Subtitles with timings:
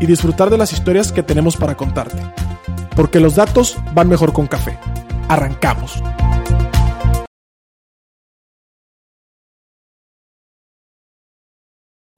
[0.00, 2.22] y disfrutar de las historias que tenemos para contarte.
[2.94, 4.78] Porque los datos van mejor con café.
[5.28, 6.02] Arrancamos.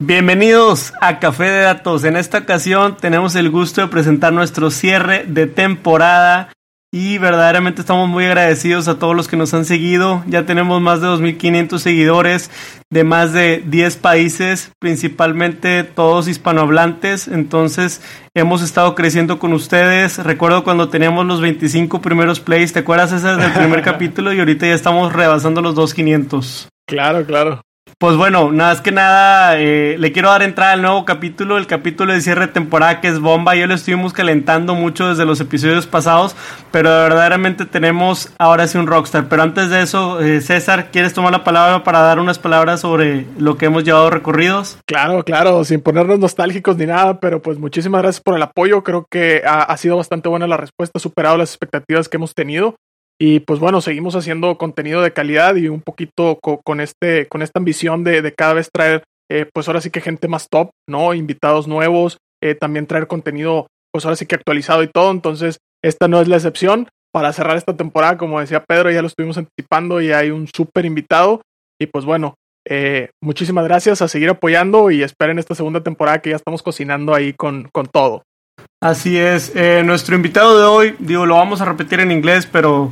[0.03, 2.03] Bienvenidos a Café de Datos.
[2.05, 6.51] En esta ocasión tenemos el gusto de presentar nuestro cierre de temporada
[6.93, 10.23] y verdaderamente estamos muy agradecidos a todos los que nos han seguido.
[10.27, 12.51] Ya tenemos más de 2.500 seguidores
[12.89, 17.29] de más de 10 países, principalmente todos hispanohablantes.
[17.29, 18.01] Entonces
[18.33, 20.17] hemos estado creciendo con ustedes.
[20.17, 24.33] Recuerdo cuando teníamos los 25 primeros plays, ¿te acuerdas ese del primer capítulo?
[24.33, 26.67] Y ahorita ya estamos rebasando los 2.500.
[26.85, 27.61] Claro, claro.
[27.97, 31.67] Pues bueno, nada más que nada, eh, le quiero dar entrada al nuevo capítulo, el
[31.67, 33.55] capítulo de cierre de temporada que es bomba.
[33.55, 36.35] Yo lo estuvimos calentando mucho desde los episodios pasados,
[36.71, 39.27] pero verdaderamente tenemos ahora sí un rockstar.
[39.29, 43.27] Pero antes de eso, eh, César, ¿quieres tomar la palabra para dar unas palabras sobre
[43.37, 44.77] lo que hemos llevado recorridos?
[44.85, 48.83] Claro, claro, sin ponernos nostálgicos ni nada, pero pues muchísimas gracias por el apoyo.
[48.83, 52.33] Creo que ha, ha sido bastante buena la respuesta, ha superado las expectativas que hemos
[52.33, 52.75] tenido.
[53.23, 57.59] Y pues bueno, seguimos haciendo contenido de calidad y un poquito con, este, con esta
[57.59, 61.13] ambición de, cada vez traer, eh, pues ahora sí que gente más top, ¿no?
[61.13, 65.11] Invitados nuevos, eh, también traer contenido, pues ahora sí que actualizado y todo.
[65.11, 66.87] Entonces, esta no es la excepción.
[67.13, 70.85] Para cerrar esta temporada, como decía Pedro, ya lo estuvimos anticipando y hay un súper
[70.85, 71.43] invitado.
[71.79, 72.33] Y pues bueno,
[72.67, 77.13] eh, muchísimas gracias a seguir apoyando y esperen esta segunda temporada que ya estamos cocinando
[77.13, 78.23] ahí con, con todo.
[78.83, 82.91] Así es, eh, nuestro invitado de hoy, digo, lo vamos a repetir en inglés, pero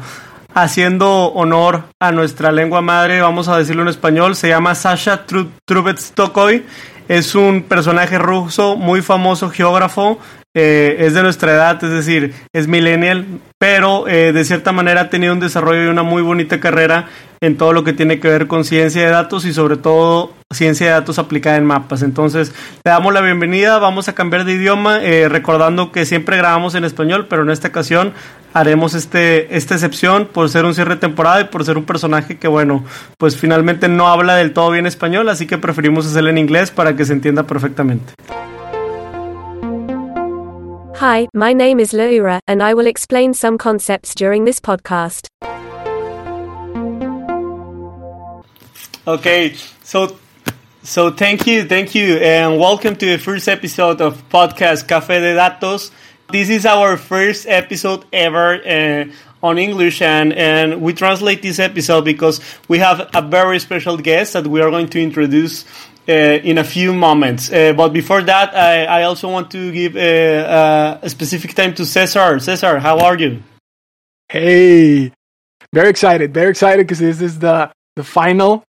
[0.53, 5.25] haciendo honor a nuestra lengua madre, vamos a decirlo en español, se llama Sasha
[5.65, 6.63] Trubetskoy,
[7.07, 10.19] es un personaje ruso muy famoso, geógrafo,
[10.55, 13.25] eh, es de nuestra edad, es decir, es millennial,
[13.57, 17.07] pero eh, de cierta manera ha tenido un desarrollo y una muy bonita carrera
[17.41, 20.87] en todo lo que tiene que ver con ciencia de datos y sobre todo ciencia
[20.87, 22.01] de datos aplicada en mapas.
[22.01, 26.75] Entonces, le damos la bienvenida, vamos a cambiar de idioma, eh, recordando que siempre grabamos
[26.75, 28.13] en español, pero en esta ocasión
[28.53, 32.37] haremos este, esta excepción por ser un cierre de temporada y por ser un personaje
[32.37, 32.83] que, bueno,
[33.17, 36.95] pues finalmente no habla del todo bien español, así que preferimos hacerlo en inglés para
[36.95, 38.13] que se entienda perfectamente.
[41.01, 45.27] Hi, my name is Laura, and I will explain some concepts during this podcast.
[49.09, 50.19] Okay, so
[50.83, 55.33] so thank you, thank you, and welcome to the first episode of podcast Café de
[55.33, 55.89] Datos.
[56.31, 59.05] This is our first episode ever uh,
[59.41, 64.33] on English, and and we translate this episode because we have a very special guest
[64.33, 65.65] that we are going to introduce
[66.07, 67.51] uh, in a few moments.
[67.51, 71.83] Uh, but before that, I, I, also want to give uh, a specific time to
[71.87, 72.37] Cesar.
[72.37, 73.41] Cesar, how are you?
[74.27, 75.11] Hey,
[75.73, 78.63] very excited, very excited because this is the the final,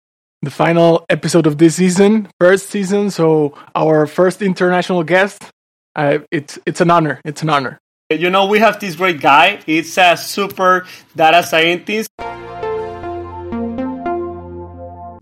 [0.42, 3.10] the final episode of this season, first season.
[3.10, 5.50] So our first international guest.
[5.94, 7.20] Uh, it's it's an honor.
[7.24, 7.78] It's an honor.
[8.10, 9.60] You know, we have this great guy.
[9.66, 10.86] It's a super
[11.16, 12.08] data scientist.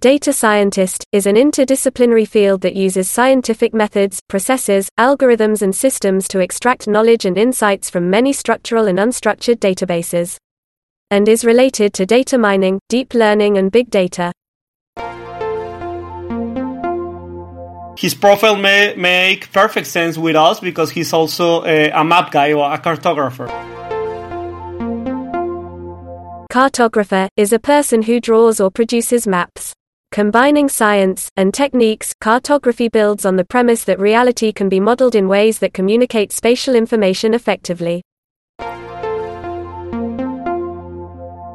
[0.01, 6.41] Data scientist is an interdisciplinary field that uses scientific methods, processes, algorithms, and systems to
[6.41, 10.37] extract knowledge and insights from many structural and unstructured databases.
[11.11, 14.33] And is related to data mining, deep learning, and big data.
[17.97, 22.53] His profile may make perfect sense with us because he's also a, a map guy
[22.53, 23.49] or a cartographer.
[26.51, 29.73] Cartographer is a person who draws or produces maps.
[30.13, 35.27] Combining science and techniques, cartography builds on the premise that reality can be modeled in
[35.27, 38.03] ways that communicate spatial information effectively.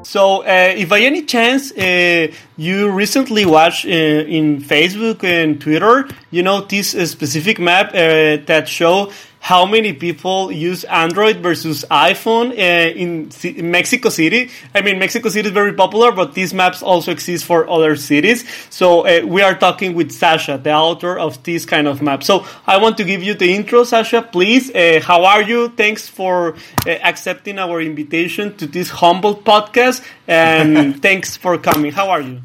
[0.10, 6.10] So, uh, if by any chance uh, you recently watched uh, in Facebook and Twitter,
[6.32, 12.52] you know this specific map uh, that show how many people use Android versus iPhone
[12.52, 14.52] uh, in, in, Mexico City.
[14.76, 18.46] I mean, Mexico City is very popular, but these maps also exist for other cities.
[18.70, 22.24] So uh, we are talking with Sasha, the author of this kind of map.
[22.24, 24.22] So I want to give you the intro, Sasha.
[24.22, 25.70] Please, uh, how are you?
[25.70, 26.56] Thanks for
[26.86, 31.92] uh, accepting our invitation to this humble podcast, and thanks for coming.
[31.92, 32.42] How are you?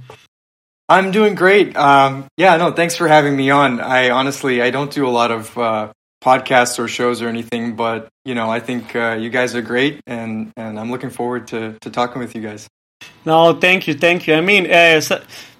[0.88, 1.74] I'm doing great.
[1.76, 3.80] Um, yeah, no, thanks for having me on.
[3.80, 5.92] I honestly, I don't do a lot of uh,
[6.24, 10.00] podcasts or shows or anything, but you know, I think uh, you guys are great,
[10.06, 12.66] and and I'm looking forward to to talking with you guys.
[13.26, 14.34] No, thank you, thank you.
[14.34, 15.00] I mean, uh,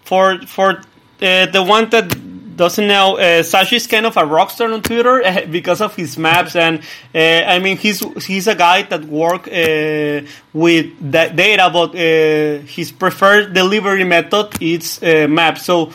[0.05, 0.82] for for
[1.22, 2.08] uh, the one that
[2.56, 5.94] doesn't know, uh, Sashi is kind of a rock star on Twitter uh, because of
[5.96, 6.81] his maps, and
[7.14, 12.64] uh, I mean he's he's a guy that work uh, with that data, but uh,
[12.67, 15.64] his preferred delivery method is maps.
[15.64, 15.93] So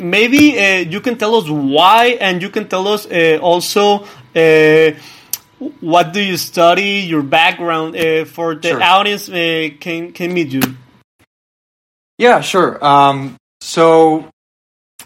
[0.00, 3.06] maybe you can tell us why, and you can tell us
[3.40, 4.06] also
[5.80, 7.94] what do you study, your background
[8.28, 8.82] for the sure.
[8.82, 10.62] audience can can meet you.
[12.18, 12.84] Yeah, sure.
[12.84, 14.28] Um, so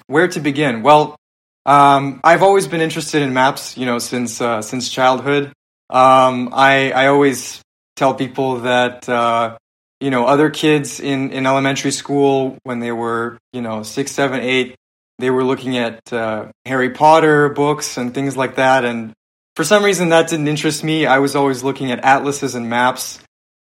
[0.06, 0.82] where to begin?
[0.82, 1.16] Well,
[1.64, 5.52] um, I've always been interested in maps, you know, since uh, since childhood.
[5.90, 7.60] Um, I I always
[7.96, 9.58] tell people that uh,
[10.00, 14.40] you know other kids in in elementary school when they were you know six, seven,
[14.40, 14.76] eight,
[15.18, 19.12] they were looking at uh, Harry Potter books and things like that, and
[19.54, 21.06] for some reason that didn't interest me.
[21.06, 23.20] I was always looking at atlases and maps,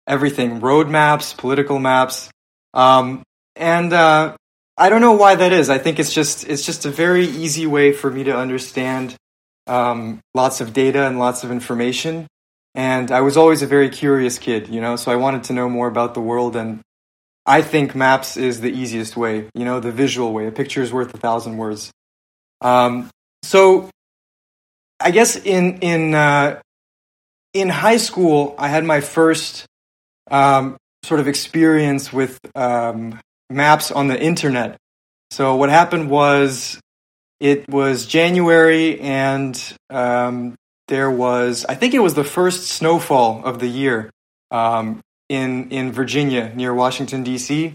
[0.06, 2.30] everything, road maps, political maps,
[2.74, 3.22] um,
[3.56, 4.36] and uh,
[4.76, 5.70] I don't know why that is.
[5.70, 9.16] I think it's just it's just a very easy way for me to understand
[9.66, 12.26] um, lots of data and lots of information.
[12.78, 15.68] And I was always a very curious kid, you know, so I wanted to know
[15.68, 16.54] more about the world.
[16.54, 16.80] And
[17.44, 20.46] I think maps is the easiest way, you know, the visual way.
[20.46, 21.90] A picture is worth a thousand words.
[22.60, 23.10] Um,
[23.42, 23.90] so
[25.00, 26.60] I guess in in uh,
[27.52, 29.66] in high school, I had my first
[30.30, 33.18] um, sort of experience with um,
[33.50, 34.76] maps on the internet.
[35.32, 36.78] So what happened was
[37.40, 39.60] it was January and
[39.90, 40.54] um,
[40.88, 44.10] there was I think it was the first snowfall of the year
[44.50, 47.74] um, in in Virginia near Washington D.C.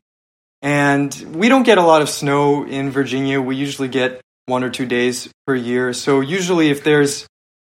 [0.61, 3.41] And we don't get a lot of snow in Virginia.
[3.41, 5.93] We usually get one or two days per year.
[5.93, 7.27] So usually, if there's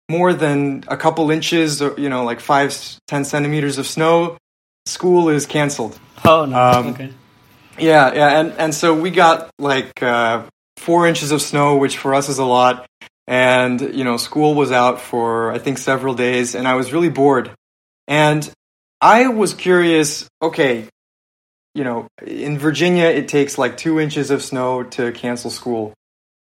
[0.09, 2.75] more than a couple inches, or you know, like five,
[3.07, 4.37] ten centimeters of snow,
[4.85, 5.99] school is canceled.
[6.23, 6.57] Oh no!
[6.57, 7.13] Um, okay.
[7.79, 10.43] Yeah, yeah, and and so we got like uh,
[10.77, 12.85] four inches of snow, which for us is a lot.
[13.27, 17.09] And you know, school was out for I think several days, and I was really
[17.09, 17.51] bored.
[18.07, 18.49] And
[18.99, 20.27] I was curious.
[20.41, 20.87] Okay,
[21.75, 25.93] you know, in Virginia, it takes like two inches of snow to cancel school,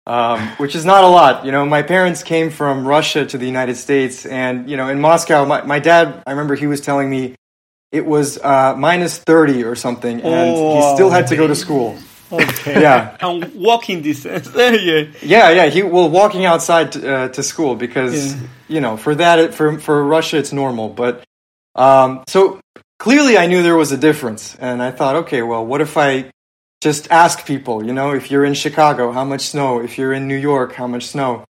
[0.05, 1.45] um, which is not a lot.
[1.45, 4.99] You know, my parents came from Russia to the United States, and you know, in
[4.99, 7.35] Moscow, my, my dad, I remember he was telling me
[7.91, 11.55] it was uh, minus 30 or something, and oh, he still had to go to
[11.55, 11.97] school.
[12.31, 12.81] Okay.
[12.81, 13.17] Yeah.
[13.21, 14.49] And walking distance.
[14.55, 15.05] yeah.
[15.21, 15.65] Yeah, yeah.
[15.67, 18.47] He well, walking outside to, uh, to school because yeah.
[18.67, 21.23] you know for that for for Russia it's normal, but
[21.75, 22.59] um, so
[22.99, 26.31] clearly I knew there was a difference, and I thought, okay, well, what if I
[26.81, 27.85] just ask people?
[27.85, 29.79] You know, if you're in Chicago, how much snow?
[29.79, 31.45] If you're in New York, how much snow?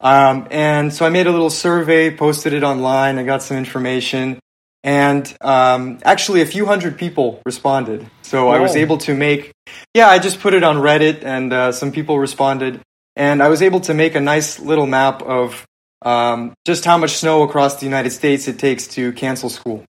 [0.00, 3.18] Um, and so I made a little survey, posted it online.
[3.18, 4.40] I got some information
[4.84, 8.08] and um, actually a few hundred people responded.
[8.22, 8.48] So.
[8.48, 9.52] I was able to make,
[9.94, 12.80] yeah, I just put it on Reddit, and uh, some people responded,
[13.14, 15.66] and I was able to make a nice little map of
[16.00, 19.84] um, just how much snow across the United States it takes to cancel school.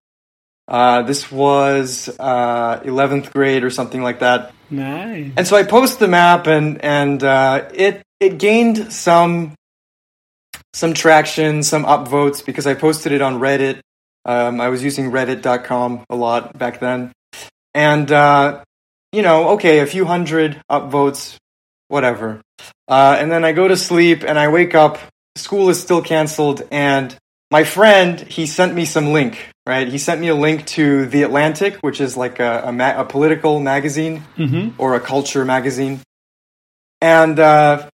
[0.67, 4.53] Uh, this was uh, 11th grade or something like that.
[4.69, 5.31] Nice.
[5.35, 9.55] And so I posted the map, and and uh, it it gained some
[10.73, 13.81] some traction, some upvotes because I posted it on Reddit
[14.25, 17.11] um, I was using Reddit.com a lot back then.
[17.73, 18.63] And, uh,
[19.11, 21.37] you know, okay, a few hundred upvotes,
[21.87, 22.41] whatever.
[22.87, 24.99] Uh, and then I go to sleep and I wake up,
[25.35, 27.15] school is still canceled, and
[27.51, 29.87] my friend, he sent me some link, right?
[29.87, 33.05] He sent me a link to The Atlantic, which is like a, a, ma- a
[33.05, 34.81] political magazine mm-hmm.
[34.81, 36.01] or a culture magazine.
[36.99, 37.89] And uh,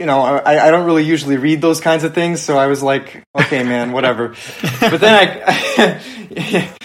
[0.00, 2.82] you know, I, I don't really usually read those kinds of things, so I was
[2.82, 4.34] like, okay, man, whatever.
[4.80, 6.00] but then I,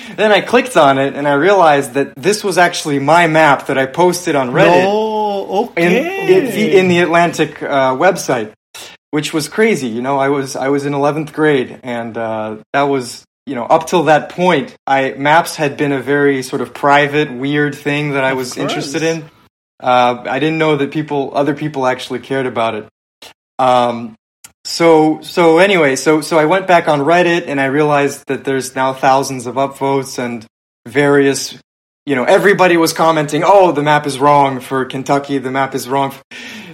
[0.17, 3.77] then I clicked on it and I realized that this was actually my map that
[3.77, 4.83] I posted on Reddit.
[4.85, 6.27] Oh, okay.
[6.27, 8.51] In, in, in the Atlantic uh, website,
[9.11, 9.87] which was crazy.
[9.87, 13.63] You know, I was I was in eleventh grade, and uh, that was you know
[13.63, 18.11] up till that point, I maps had been a very sort of private, weird thing
[18.11, 19.29] that I was interested in.
[19.79, 22.89] Uh, I didn't know that people, other people, actually cared about it.
[23.59, 24.15] Um,
[24.63, 28.75] so so anyway, so so I went back on Reddit and I realized that there's
[28.75, 30.45] now thousands of upvotes and
[30.87, 31.57] various
[32.05, 35.37] you know everybody was commenting, "Oh, the map is wrong for Kentucky.
[35.37, 36.13] The map is wrong."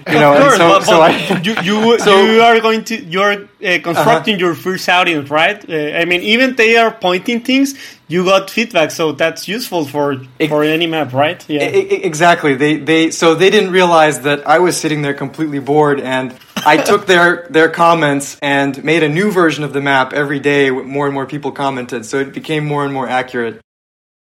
[0.07, 3.33] You know, course, so, but, so I, you you, so, you are going to you're
[3.33, 4.45] uh, constructing uh-huh.
[4.45, 5.57] your first audience, right?
[5.69, 7.75] Uh, I mean, even they are pointing things,
[8.07, 11.47] you got feedback, so that's useful for it, for any map, right?
[11.47, 12.55] Yeah, exactly.
[12.55, 16.33] They they so they didn't realize that I was sitting there completely bored and
[16.65, 20.69] I took their their comments and made a new version of the map every day.
[20.69, 23.61] More and more people commented, so it became more and more accurate.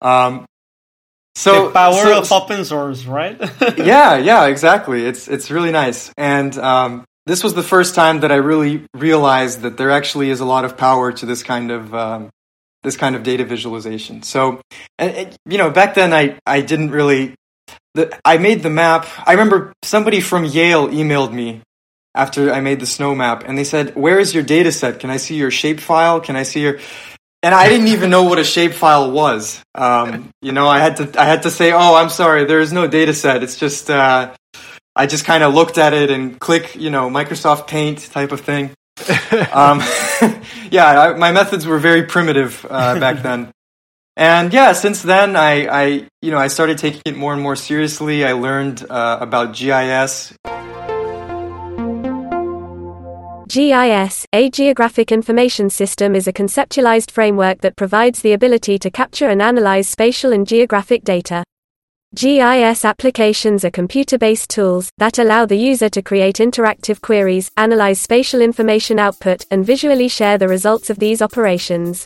[0.01, 0.45] Um,
[1.35, 3.39] so the power so, of open source, right?
[3.77, 5.05] yeah, yeah, exactly.
[5.05, 9.61] It's it's really nice, and um, this was the first time that I really realized
[9.61, 12.29] that there actually is a lot of power to this kind of um,
[12.83, 14.23] this kind of data visualization.
[14.23, 14.61] So,
[14.97, 17.35] and, you know, back then I I didn't really.
[17.93, 19.07] The, I made the map.
[19.25, 21.61] I remember somebody from Yale emailed me
[22.17, 24.99] after I made the snow map, and they said, "Where is your data set?
[24.99, 26.23] Can I see your shapefile?
[26.23, 26.79] Can I see your?"
[27.43, 29.63] And I didn't even know what a shapefile was.
[29.75, 32.73] Um, you know, I had to I had to say, "Oh, I'm sorry, there is
[32.73, 33.43] no data set.
[33.43, 34.33] It's just." Uh,
[34.97, 38.41] I just kind of looked at it and click, you know, Microsoft Paint type of
[38.41, 38.71] thing.
[39.53, 39.79] um,
[40.71, 43.51] yeah, I, my methods were very primitive uh, back then.
[44.15, 45.85] And yeah, since then, I, I,
[46.23, 48.25] you know, I started taking it more and more seriously.
[48.25, 50.33] I learned uh, about GIS.
[53.47, 59.29] GIS, a Geographic Information System, is a conceptualized framework that provides the ability to capture
[59.29, 61.45] and analyze spatial and geographic data.
[62.13, 68.41] GIS applications are computer-based tools that allow the user to create interactive queries, analyze spatial
[68.41, 72.05] information output, and visually share the results of these operations.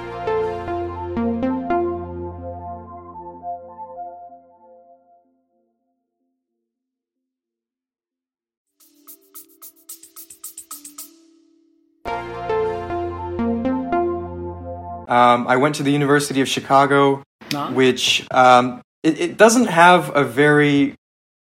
[15.11, 17.23] Um, I went to the University of Chicago
[17.71, 20.95] which um, it, it, doesn't have a very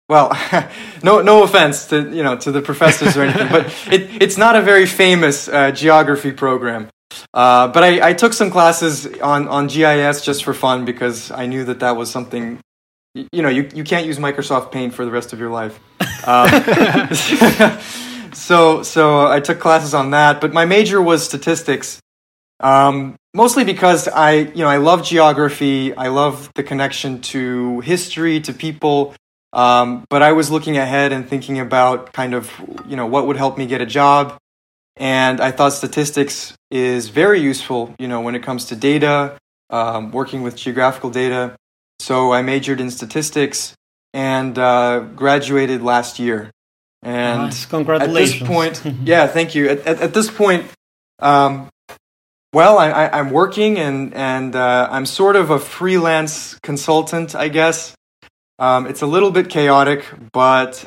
[0.09, 0.31] well,
[1.03, 4.55] no no offense to you know to the professors or anything, but it, it's not
[4.55, 6.87] a very famous uh, geography program.
[7.33, 11.45] Uh, but I, I took some classes on, on GIS just for fun because I
[11.45, 12.59] knew that that was something
[13.13, 15.79] you know you, you can't use Microsoft Paint for the rest of your life.
[16.27, 16.49] Um,
[18.33, 21.99] so so I took classes on that, but my major was statistics,
[22.59, 25.93] um, mostly because I, you know, I love geography.
[25.95, 29.15] I love the connection to history, to people.
[29.53, 32.51] Um, but I was looking ahead and thinking about kind of,
[32.87, 34.37] you know, what would help me get a job.
[34.95, 39.37] And I thought statistics is very useful, you know, when it comes to data,
[39.69, 41.55] um, working with geographical data.
[41.99, 43.75] So I majored in statistics
[44.13, 46.51] and uh, graduated last year.
[47.03, 47.65] And nice.
[47.65, 48.41] congratulations.
[48.41, 49.69] At this point, yeah, thank you.
[49.69, 50.65] At, at, at this point,
[51.19, 51.69] um,
[52.57, 57.93] well, I, am working and and uh, I'm sort of a freelance consultant, I guess.
[58.57, 60.83] Um, it's a little bit chaotic, but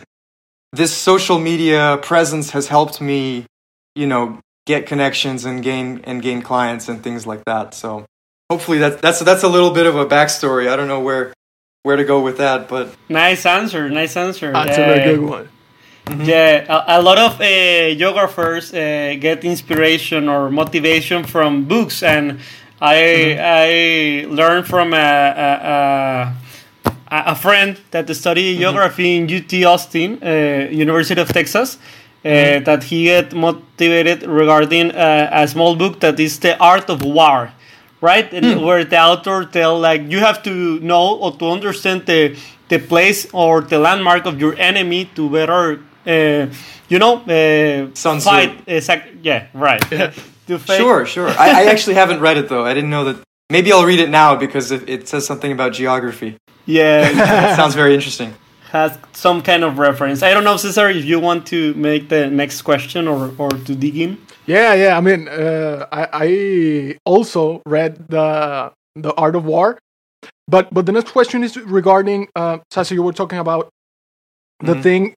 [0.72, 3.46] this social media presence has helped me,
[3.94, 7.72] you know, get connections and gain and gain clients and things like that.
[7.72, 8.04] So
[8.50, 10.68] hopefully that that's that's a little bit of a backstory.
[10.68, 11.32] I don't know where
[11.84, 14.50] where to go with that, but nice answer, nice answer.
[14.50, 14.90] That's yeah.
[14.90, 15.48] a very good one.
[16.10, 16.22] Mm-hmm.
[16.22, 22.40] Yeah, a, a, lot of uh, geographers uh, get inspiration or motivation from books, and
[22.80, 24.30] I mm-hmm.
[24.30, 26.34] I learned from a,
[26.88, 28.60] a, a, friend that studied mm-hmm.
[28.60, 31.78] geography in UT Austin, uh, University of Texas.
[32.22, 32.64] Uh, mm-hmm.
[32.64, 37.50] That he get motivated regarding uh, a small book that is the art of war,
[38.02, 38.30] right?
[38.30, 38.62] Mm.
[38.62, 42.36] Where the author tell like you have to know or to understand the
[42.68, 45.80] the place or the landmark of your enemy to better
[46.88, 48.62] you know, uh, Sun fight.
[48.66, 49.82] Exact, yeah, right.
[49.90, 50.12] Yeah.
[50.58, 51.28] sure, sure.
[51.28, 52.64] I, I, actually haven't read it though.
[52.66, 53.22] I didn't know that.
[53.50, 56.36] Maybe I'll read it now because it, it says something about geography.
[56.66, 58.34] Yeah, sounds very interesting.
[58.70, 60.22] Has some kind of reference.
[60.22, 63.74] I don't know, Cesar, if you want to make the next question or, or to
[63.74, 64.18] dig in.
[64.46, 64.96] Yeah, yeah.
[64.96, 69.78] I mean, uh, I, I also read the the Art of War,
[70.48, 72.94] but but the next question is regarding uh, Sasa.
[72.94, 73.68] You were talking about
[74.60, 74.82] the mm-hmm.
[74.82, 75.14] thing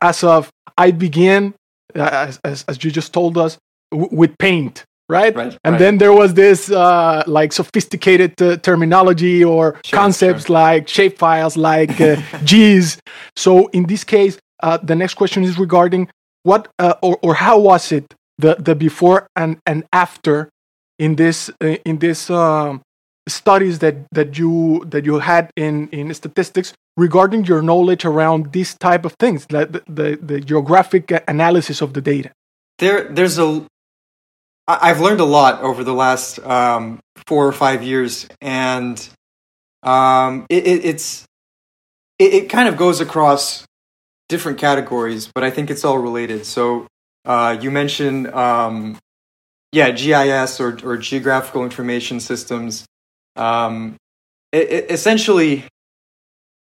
[0.00, 1.54] as of I began,
[1.94, 3.58] as, as, as you just told us,
[3.90, 4.84] w- with paint.
[5.08, 5.34] right?
[5.34, 5.78] Right, and right.
[5.78, 10.54] then there was this uh, like sophisticated uh, terminology or Sure, concepts sure.
[10.54, 12.98] like shapefiles, like uh, G's.
[13.36, 16.08] So in this case, uh, the next question is regarding
[16.42, 18.04] what uh, or, or how was it
[18.38, 20.48] the the before and and after
[20.98, 22.82] in this uh, in this um,
[23.28, 28.74] studies that that you that you had in in statistics regarding your knowledge around these
[28.74, 32.30] type of things, the, the, the geographic analysis of the data.
[32.78, 33.66] there there's a
[34.68, 39.08] I've learned a lot over the last um, four or five years, and
[39.84, 41.24] um, it, it, it's
[42.18, 43.64] it, it kind of goes across
[44.28, 46.46] different categories, but I think it's all related.
[46.46, 46.88] So
[47.24, 48.98] uh, you mentioned um,
[49.70, 52.84] yeah GIS or or geographical information systems.
[53.36, 53.96] Um,
[54.52, 55.64] it, it essentially.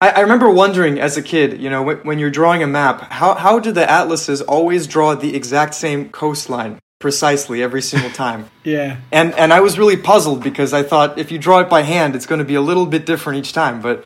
[0.01, 3.11] I, I remember wondering as a kid, you know, when, when you're drawing a map,
[3.11, 8.49] how, how do the atlases always draw the exact same coastline precisely every single time?
[8.63, 8.97] Yeah.
[9.11, 12.15] and and I was really puzzled because I thought if you draw it by hand,
[12.15, 13.81] it's going to be a little bit different each time.
[13.81, 14.03] But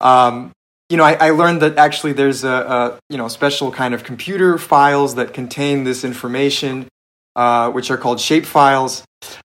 [0.00, 0.52] um,
[0.90, 4.04] you know, I, I learned that actually there's a, a you know special kind of
[4.04, 6.88] computer files that contain this information,
[7.36, 9.04] uh, which are called shape files.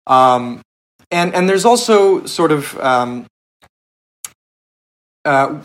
[0.08, 0.62] Um,
[1.12, 3.25] and and there's also sort of um,
[5.25, 5.62] uh,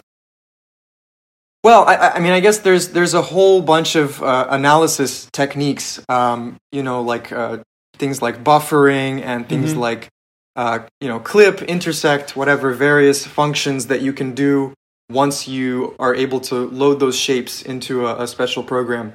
[1.65, 6.01] well, I, I- mean, I guess there's there's a whole bunch of uh, analysis techniques.
[6.09, 7.59] Um, you know, like uh,
[7.95, 9.79] things like buffering and things Mhm.
[9.79, 10.09] like
[10.55, 14.75] uh, you know clip, intersect, whatever various functions that you can do
[15.11, 19.15] once you are able to load those shapes into a, a special program.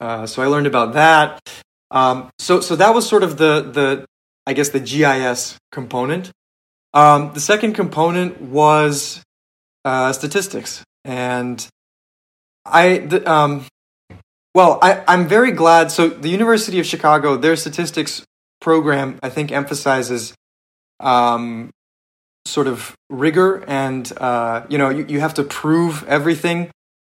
[0.00, 1.40] Uh, so I learned about that.
[1.90, 4.06] Um, so so that was sort of the the
[4.46, 6.30] I guess the GIS component.
[6.92, 9.22] Um, the second component was
[9.84, 11.66] uh, statistics, and
[12.64, 13.66] I the, um,
[14.54, 15.92] well, I, I'm very glad.
[15.92, 18.24] So the University of Chicago, their statistics
[18.60, 20.34] program, I think, emphasizes
[20.98, 21.70] um,
[22.44, 26.70] sort of rigor, and uh, you know, you, you have to prove everything.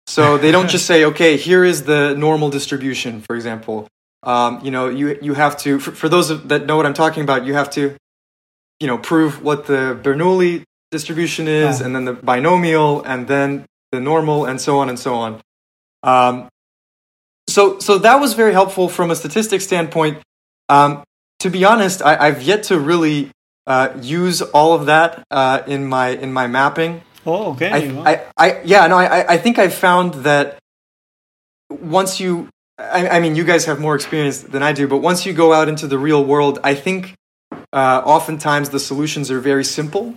[0.07, 3.87] So they don't just say, okay, here is the normal distribution, for example.
[4.27, 7.23] Um, you know, you you have to for, for those that know what I'm talking
[7.23, 7.95] about, you have to,
[8.81, 11.85] you know, prove what the Bernoulli distribution is, Yeah.
[11.85, 15.41] and then the binomial, and then the normal, and so on and so on.
[16.03, 16.49] Um,
[17.47, 20.19] so so that was very helpful from a statistics standpoint.
[20.69, 21.03] Um,
[21.39, 23.31] to be honest, I, I've yet to really
[23.65, 27.01] uh, use all of that uh, in my in my mapping.
[27.25, 27.71] Oh, okay.
[27.71, 28.11] I.
[28.11, 30.59] I, I, yeah, no, I, I think I found that
[31.69, 32.47] once you,
[32.79, 35.51] I, I mean, you guys have more experience than I do, but once you go
[35.53, 37.15] out into the real world, I think
[37.73, 40.15] uh, oftentimes the solutions are very simple,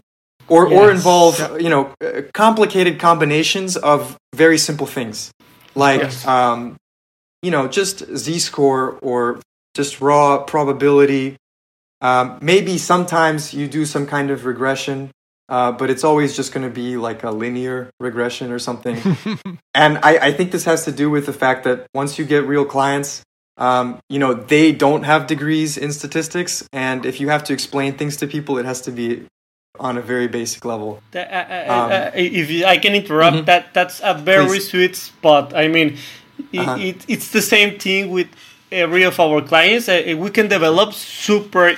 [0.49, 5.31] or or involve you know uh, complicated combinations of very simple things,
[5.75, 6.27] like Yes.
[6.27, 6.77] um,
[7.43, 9.41] you know just z-score or
[9.75, 11.37] just raw probability.
[12.03, 15.11] Um, maybe sometimes you do some kind of regression,
[15.51, 18.97] uh, but it's always just going to be like a linear regression or something.
[19.75, 22.47] and I, I think this has to do with the fact that once you get
[22.47, 23.23] real clients,
[23.59, 27.93] um, you know, they don't have degrees in statistics, and if you have to explain
[27.99, 29.27] things to people, it has to be
[29.79, 31.03] on a very basic level.
[31.15, 33.47] Uh, uh, Um, uh, if I can interrupt, Mhm.
[33.47, 34.71] that that's a very Please.
[34.71, 35.53] sweet spot.
[35.55, 35.99] I mean,
[36.53, 36.77] it, Uh-huh.
[36.89, 38.29] it, it's the same thing with
[38.73, 39.89] every of our clients.
[39.89, 41.77] Uh, we can develop super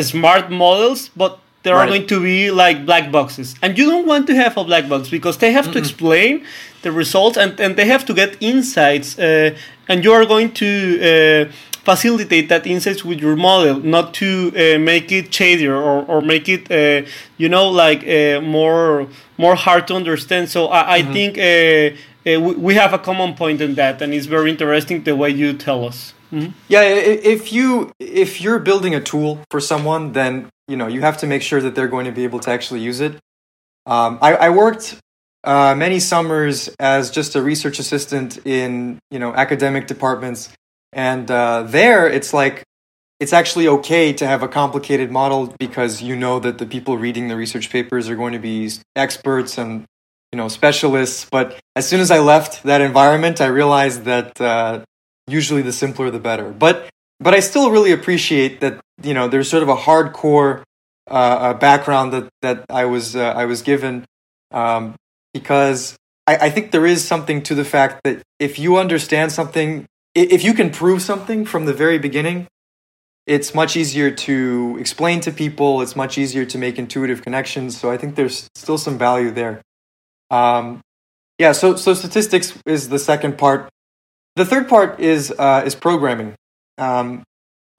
[0.00, 4.26] smart models, but there are going to be like black boxes, and you don't want
[4.26, 6.44] to have a black box because they have to explain
[6.82, 9.56] the results and, and they have to get insights, uh,
[9.88, 11.48] and you are going to.
[11.48, 11.52] Uh,
[11.84, 16.48] facilitate that insights with your model not to uh, make it shadier or, or make
[16.48, 17.04] it uh,
[17.38, 20.48] you know like uh, more more hard to understand.
[20.48, 24.50] So i, I think uh, we, have a common point in that and it's very
[24.50, 26.14] interesting the way you tell us.
[26.32, 26.52] Mhm.
[26.68, 31.18] Yeah, if you if you're building a tool for someone, then you know you have
[31.18, 33.12] to make sure that they're going to be able to actually use it.
[33.84, 34.96] Um, I, I worked
[35.44, 40.48] uh, many summers as just a research assistant in you know academic departments,
[40.94, 42.64] and uh, there it's like
[43.20, 47.28] it's actually okay to have a complicated model because you know that the people reading
[47.28, 49.84] the research papers are going to be experts and
[50.32, 51.28] you know specialists.
[51.30, 54.84] But as soon as I left that environment, I realized that uh,
[55.26, 56.48] usually the simpler the better.
[56.50, 56.88] But
[57.22, 60.62] but I still really appreciate that you know there's sort of a hardcore
[61.10, 64.04] uh, uh, background that that I was uh, I was given
[64.50, 64.94] um,
[65.32, 69.86] because I, I think there is something to the fact that if you understand something,
[70.14, 72.48] if you can prove something from the very beginning,
[73.26, 75.80] it's much easier to explain to people.
[75.80, 77.78] It's much easier to make intuitive connections.
[77.78, 79.62] So I think there's still some value there.
[80.30, 80.80] Um,
[81.38, 81.52] yeah.
[81.52, 83.68] So so statistics is the second part.
[84.34, 86.34] The third part is uh, is programming.
[86.78, 87.22] Um,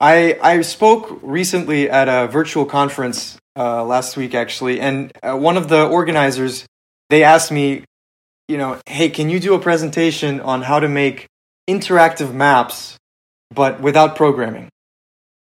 [0.00, 5.56] I I spoke recently at a virtual conference uh, last week actually, and uh, one
[5.56, 6.66] of the organizers
[7.10, 7.84] they asked me,
[8.48, 11.26] you know, hey, can you do a presentation on how to make
[11.68, 12.96] interactive maps,
[13.54, 14.68] but without programming?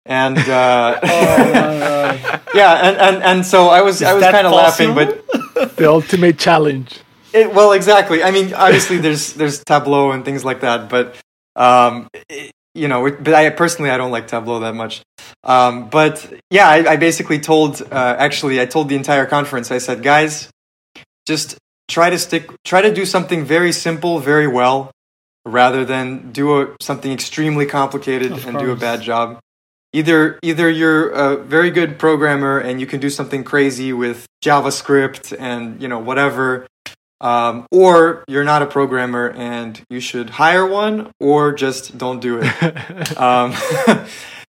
[0.06, 4.94] And uh, Oh, yeah, and, and and so I was I was kind of laughing,
[4.94, 5.24] but
[5.76, 7.00] The ultimate challenge.
[7.32, 8.22] It, well, exactly.
[8.22, 11.16] I mean, obviously, there's there's Tableau and things like that, but
[11.54, 15.02] um, it- you know, but I personally I don't like Tableau that much.
[15.42, 19.78] Um, but yeah, I, I basically told uh, actually I told the entire conference I
[19.78, 20.50] said, guys,
[21.26, 24.90] just try to stick, try to do something very simple, very well,
[25.44, 29.38] rather than do a, something extremely complicated Of and do a bad job.
[29.92, 35.36] Either either you're a very good programmer and you can do something crazy with JavaScript
[35.36, 36.66] and you know whatever,
[37.20, 42.40] um, or you're not a programmer and you should hire one or just don't do
[42.42, 43.18] it.
[43.20, 43.54] um,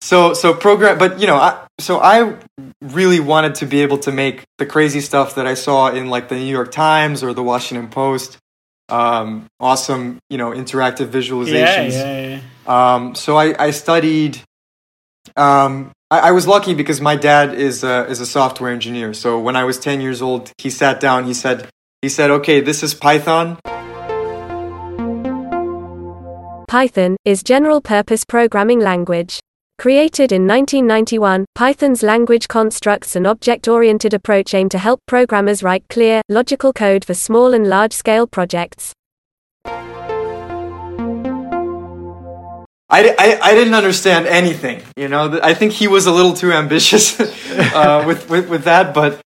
[0.00, 2.36] so so program, but you know, I, so I
[2.80, 6.28] really wanted to be able to make the crazy stuff that I saw in like
[6.28, 8.38] the New York Times or the Washington Post.
[8.88, 11.92] Um, awesome, you know, interactive visualizations.
[11.92, 12.94] yeah, yeah.
[12.94, 14.40] Um, so I, I studied.
[15.34, 19.14] Um, I, I was lucky because my dad is a, is a software engineer.
[19.14, 21.24] So when I was ten years old, he sat down.
[21.24, 21.68] He said,
[22.02, 23.56] he said, "Okay, this is Python.
[26.68, 29.40] Python is general purpose programming language.
[29.78, 35.84] Created in 1991, Python's language constructs and object oriented approach aim to help programmers write
[35.88, 38.92] clear, logical code for small and large scale projects.
[42.92, 44.82] I, I, I didn't understand anything.
[44.96, 47.18] You know, I think he was a little too ambitious
[47.74, 49.20] uh, with, with with that, but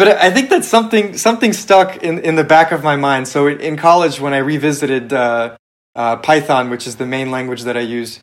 [0.00, 3.28] but I think that something something stuck in, in the back of my mind.
[3.28, 5.58] So in college, when I revisited uh,
[5.94, 8.18] uh, Python, which is the main language that I use,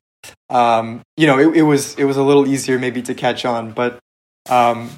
[0.49, 3.73] um, you know, it, it was it was a little easier maybe to catch on.
[3.73, 3.99] But
[4.49, 4.89] um,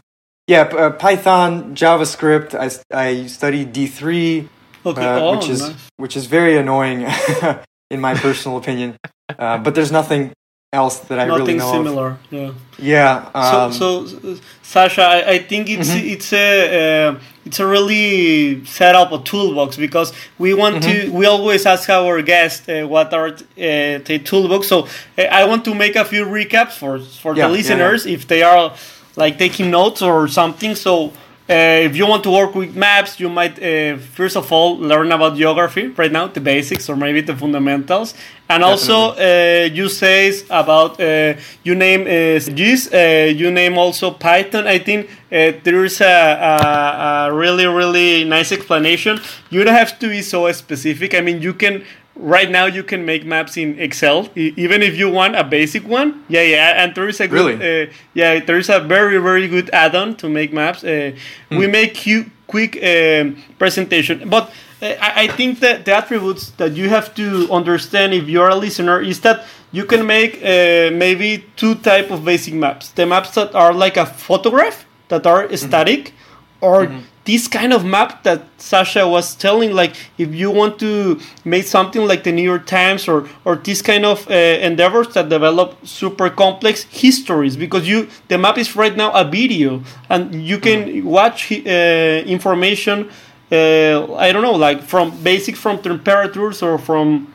[0.47, 2.55] yeah, uh, Python, JavaScript.
[2.55, 4.47] I studied D three
[4.85, 5.05] Okay.
[5.05, 5.89] uh, oh, which is nice.
[5.97, 7.05] which is very annoying
[7.91, 8.95] in my personal opinion.
[9.27, 10.31] Uh, but there's nothing
[10.71, 11.71] else that I really Nothing know of.
[11.75, 12.17] similar.
[12.29, 12.51] Yeah.
[12.77, 13.29] Yeah.
[13.33, 16.07] Um, so, so Sasha, I, I think it's Mm-hmm.
[16.07, 21.09] it's a uh, it's a really set up a toolbox because we want Mm-hmm.
[21.11, 24.67] to we always ask our guests uh, what are uh, the toolbox.
[24.67, 28.05] So uh, I want to make a few recaps for for Yeah, the yeah, listeners
[28.05, 28.71] if they are
[29.15, 30.75] like taking notes or something.
[30.75, 31.11] So.
[31.49, 35.11] Uh, if you want to work with maps, you might uh, first of all learn
[35.11, 38.13] about geography right now, the basics or maybe the fundamentals,
[38.49, 41.33] and also uh, you say about uh,
[41.63, 44.67] you name uh, GIS, uh, you name also Python.
[44.67, 49.19] I think uh, there is a, a, a really really nice explanation.
[49.49, 51.15] You don't have to be so specific.
[51.15, 51.83] I mean, you can
[52.19, 55.87] right now you can make maps in Excel, e- even if you want a basic
[55.87, 56.23] one.
[56.27, 57.83] Yeah, yeah, and there is a good, Really?
[57.83, 60.83] uh, yeah, there is a very very good add-on to make maps.
[60.83, 61.11] Uh,
[61.51, 64.43] We make you quick um, presentation, but
[64.81, 68.55] uh, I, I think that the attributes that you have to understand if you're a
[68.55, 73.31] listener is that you can make uh, maybe two type of basic maps: the maps
[73.35, 76.13] that are like a photograph that are static,
[76.61, 76.87] or
[77.25, 82.07] this kind of map that Sasha was telling, like if you want to make something
[82.07, 86.29] like the New York Times or or this kind of uh, endeavors that develop super
[86.29, 91.51] complex histories, because you the map is right now a video and you can watch
[91.51, 93.09] uh, information.
[93.51, 97.33] Uh, I don't know, like from basic from temperatures or from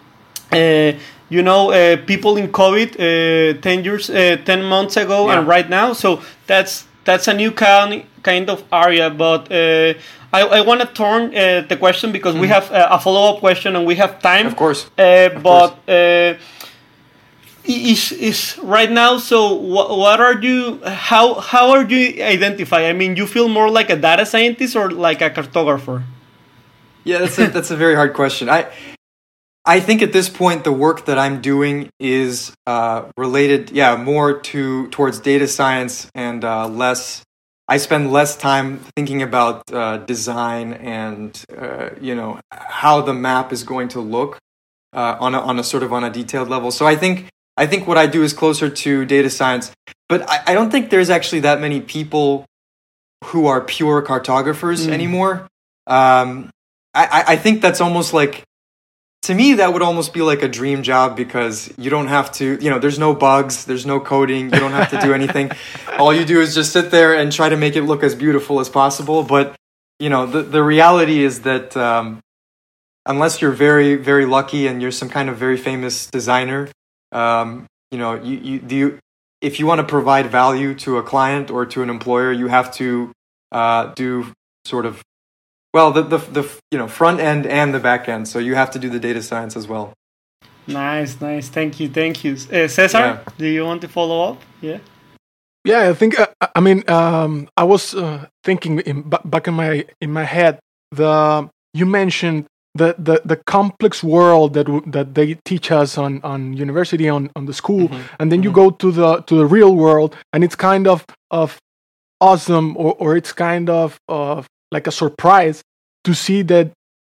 [0.53, 0.92] uh,
[1.29, 5.68] you know, uh, people in COVID uh, ten years, uh, ten months ago, and right
[5.68, 5.92] now.
[5.92, 9.11] So that's that's a new kind kind of area.
[9.11, 9.95] But uh,
[10.33, 13.39] I, I want to turn uh, the question because we have uh, a follow up
[13.39, 14.47] question and we have time.
[14.47, 14.49] Mm-hmm.
[14.49, 14.91] Of course.
[14.99, 16.35] Uh, but uh,
[17.65, 19.19] is is right now.
[19.19, 20.81] So what, what are you?
[20.85, 22.89] How how are you identify?
[22.89, 26.03] I mean, you feel more like a data scientist or like a cartographer?
[27.05, 28.49] Yeah, that's a, that's a very hard question.
[28.49, 28.67] I
[29.65, 34.41] I think at this point the work that I'm doing is uh, related, yeah, more
[34.53, 37.24] to towards data science and uh, less.
[37.66, 43.53] I spend less time thinking about uh, design and uh, you know how the map
[43.53, 44.38] is going to look
[44.92, 46.70] uh, on a, on a sort of on a detailed level.
[46.70, 49.72] So I think I think what I do is closer to data science,
[50.09, 52.44] but I, I don't think there's actually that many people
[53.27, 55.46] who are pure cartographers anymore.
[55.87, 56.50] Um,
[56.94, 58.44] I- I think that's almost like
[59.25, 62.59] to me that would almost be like a dream job because you don't have to
[62.61, 65.51] you know there's no bugs there's no coding you don't have to do anything.
[65.99, 68.61] All you do is just sit there and try to make it look as beautiful
[68.61, 69.23] as possible.
[69.23, 69.57] But
[69.99, 72.21] you know the, the reality is that um,
[73.07, 76.69] unless you're very very lucky and you're some kind of very famous designer
[77.13, 78.99] um, you know you, you, you
[79.45, 82.73] if you want to provide value to a client or to an employer, you have
[82.75, 83.13] to
[83.53, 84.33] uh, do
[84.65, 85.03] sort of
[85.75, 88.27] well the, the the you know front end and the back end.
[88.27, 89.93] So you have to do the data science as well.
[90.67, 91.49] Nice, nice.
[91.49, 92.33] Thank you, thank you.
[92.51, 93.19] Uh, Cesar, yeah.
[93.37, 94.41] do you want to follow up?
[94.63, 94.79] Yeah.
[95.67, 96.19] Yeah, I think.
[96.19, 100.59] Uh, I mean, um, I was uh, thinking in, back in my in my head.
[100.91, 106.55] The you mentioned the, the, the complex world that that they teach us on, on
[106.55, 108.03] university on, on the school mm-hmm.
[108.19, 108.49] and then mm-hmm.
[108.49, 111.59] you go to the to the real world and it's kind of of
[112.21, 115.63] awesome or, or it's kind of of like a surprise
[116.07, 116.67] to see that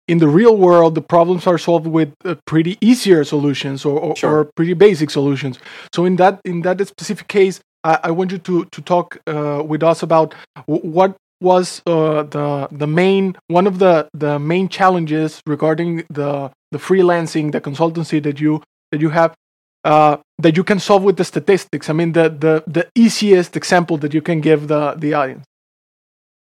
[0.08, 4.16] in the real world the problems are solved with uh, pretty easier solutions or, or,
[4.16, 4.30] sure.
[4.30, 5.58] or, pretty basic solutions.
[5.94, 9.62] So in that in that specific case I, I want you to to talk uh,
[9.70, 10.34] with us about
[10.66, 16.78] what was uh, the the main one of the the main challenges regarding the the
[16.78, 19.34] freelancing the consultancy that you that you have
[19.84, 21.90] uh, that you can solve with the statistics.
[21.90, 25.44] I mean the the the easiest example that you can give the the audience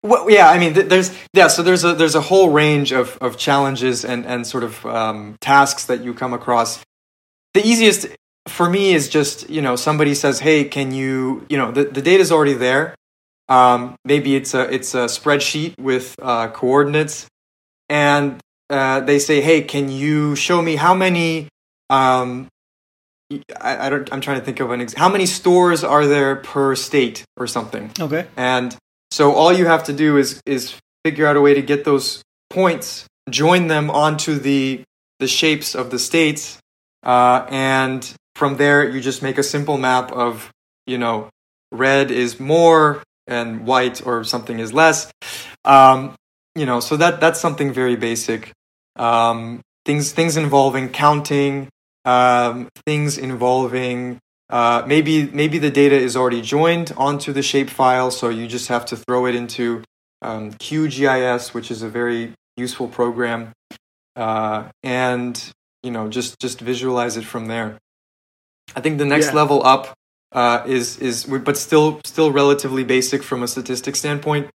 [0.03, 3.37] well, yeah, I mean, there's yeah, so there's a there's a whole range of, of
[3.37, 6.83] challenges and and sort of um, tasks that you come across.
[7.53, 8.07] The easiest
[8.47, 12.01] for me is just you know somebody says, hey, can you you know the the
[12.01, 12.95] data's already there,
[13.49, 17.27] um, maybe it's a it's a spreadsheet with uh, coordinates,
[17.89, 21.47] and uh, they say, "Hey, can you show me how many?"
[21.89, 22.47] Um,
[23.59, 24.11] I, I, don't.
[24.13, 24.81] I'm trying to think of an.
[24.81, 27.91] Ex- how many stores are there per state or something?
[27.99, 28.27] Okay.
[28.37, 28.77] And
[29.11, 32.23] so all you have to do is is figure out a way to get those
[32.49, 34.83] points, join them onto the
[35.19, 36.59] the shapes of the states,
[37.03, 40.51] uh, and from there you just make a simple map of
[40.85, 41.29] you know
[41.71, 45.11] red is more and white or something is less.
[45.65, 46.15] Um,
[46.55, 48.51] you know, so that that's something very basic.
[48.95, 51.69] Um, things things involving counting,
[52.05, 58.29] um, things involving uh, maybe maybe the data is already joined onto the shapefile, so
[58.29, 59.83] you just have to throw it into
[60.21, 63.53] um, QGIS, which is a very useful program,
[64.15, 65.51] uh, and
[65.83, 67.77] you know just just visualize it from there.
[68.75, 69.33] I think the next yeah.
[69.33, 69.93] level up
[70.31, 74.49] uh, is is but still still relatively basic from a statistics standpoint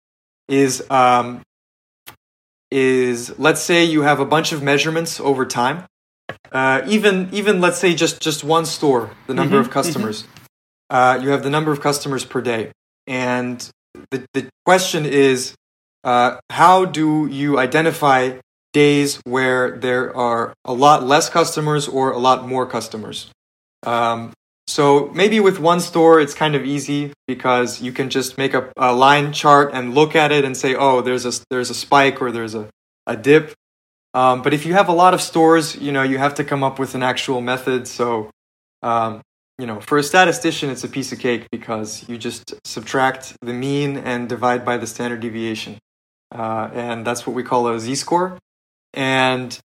[0.48, 1.42] is um,
[2.70, 5.86] is let's say you have a bunch of measurements over time
[6.52, 10.44] uh, even even let's say just just one store the number mm-hmm, of customers mm-hmm.
[10.90, 12.70] uh, you have the number of customers per day
[13.06, 13.70] and
[14.10, 15.54] the, the question is
[16.04, 18.38] uh, how do you identify
[18.72, 23.30] days where there are a lot less customers or a lot more customers
[23.84, 24.32] um,
[24.66, 28.72] so maybe with one store, it's kind of easy because you can just make a,
[28.76, 32.22] a, line chart and look at it and say, oh, there's a, there's a spike
[32.22, 32.68] or there's a,
[33.06, 33.52] a dip.
[34.14, 36.62] Um, but if you have a lot of stores, you know, you have to come
[36.62, 37.88] up with an actual method.
[37.88, 38.30] So,
[38.82, 39.20] um,
[39.58, 43.52] you know, for a statistician, it's a piece of cake because you just subtract the
[43.52, 45.78] mean and divide by the standard deviation.
[46.32, 48.38] Uh, and that's what we call a z-score.
[48.92, 49.58] And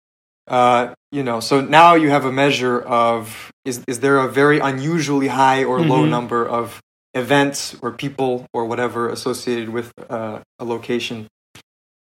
[0.48, 4.58] uh, you know, so now you have a measure of is is there a very
[4.60, 5.90] unusually high or mm-hmm.
[5.90, 6.80] low number of
[7.14, 11.26] events or people or whatever associated with uh, a location.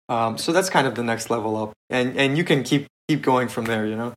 [0.08, 3.22] Um, so that's kind of the next level up, and and you can keep keep
[3.22, 3.86] going from there.
[3.86, 4.12] You know.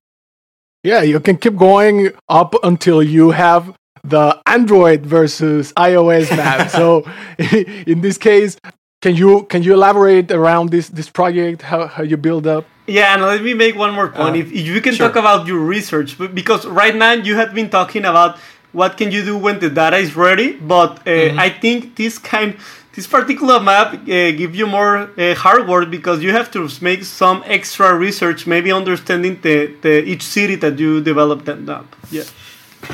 [0.84, 6.70] Yeah, you can keep going up until you have the Android versus iOS map.
[6.80, 7.04] so
[7.88, 8.58] in this case,
[9.02, 11.62] can you can you elaborate around this this project?
[11.62, 12.66] How how you build up?
[12.88, 14.36] Yeah, and let me make one more point.
[14.36, 15.08] Uh, if, if, you can sure.
[15.08, 18.38] talk about your research, because right now you have been talking about
[18.74, 21.40] what can you do when the data is ready, but uh, mm-hmm.
[21.40, 22.58] I think this kind,
[22.96, 27.04] this particular map uh, give you more uh, hard work because you have to make
[27.04, 31.94] some extra research, maybe understanding the, the each city that you developed that map.
[32.10, 32.24] Yeah.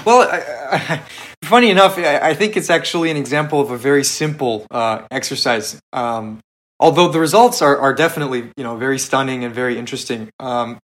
[0.06, 1.02] Well, I, I,
[1.44, 5.80] funny enough, I, think it's actually an example of a very simple uh, exercise.
[5.94, 6.40] Um,
[6.80, 10.30] although the results are, are definitely you know very stunning and very interesting.
[10.40, 10.80] Um,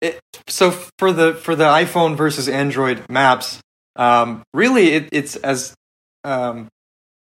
[0.00, 3.60] it, so for the for the iPhone versus Android maps,
[3.96, 5.74] um, really it, it's as
[6.24, 6.68] um,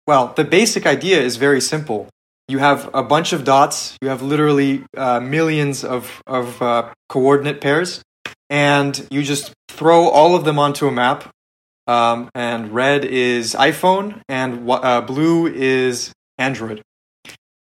[0.07, 0.33] well.
[0.35, 2.09] The basic idea is very simple.
[2.49, 3.97] You have a bunch of dots.
[4.03, 8.03] You have literally uh, millions of of uh, coordinate pairs,
[8.51, 11.31] and you just throw all of them onto a map.
[11.87, 16.83] Um, and red is iPhone, and uh, blue is Android.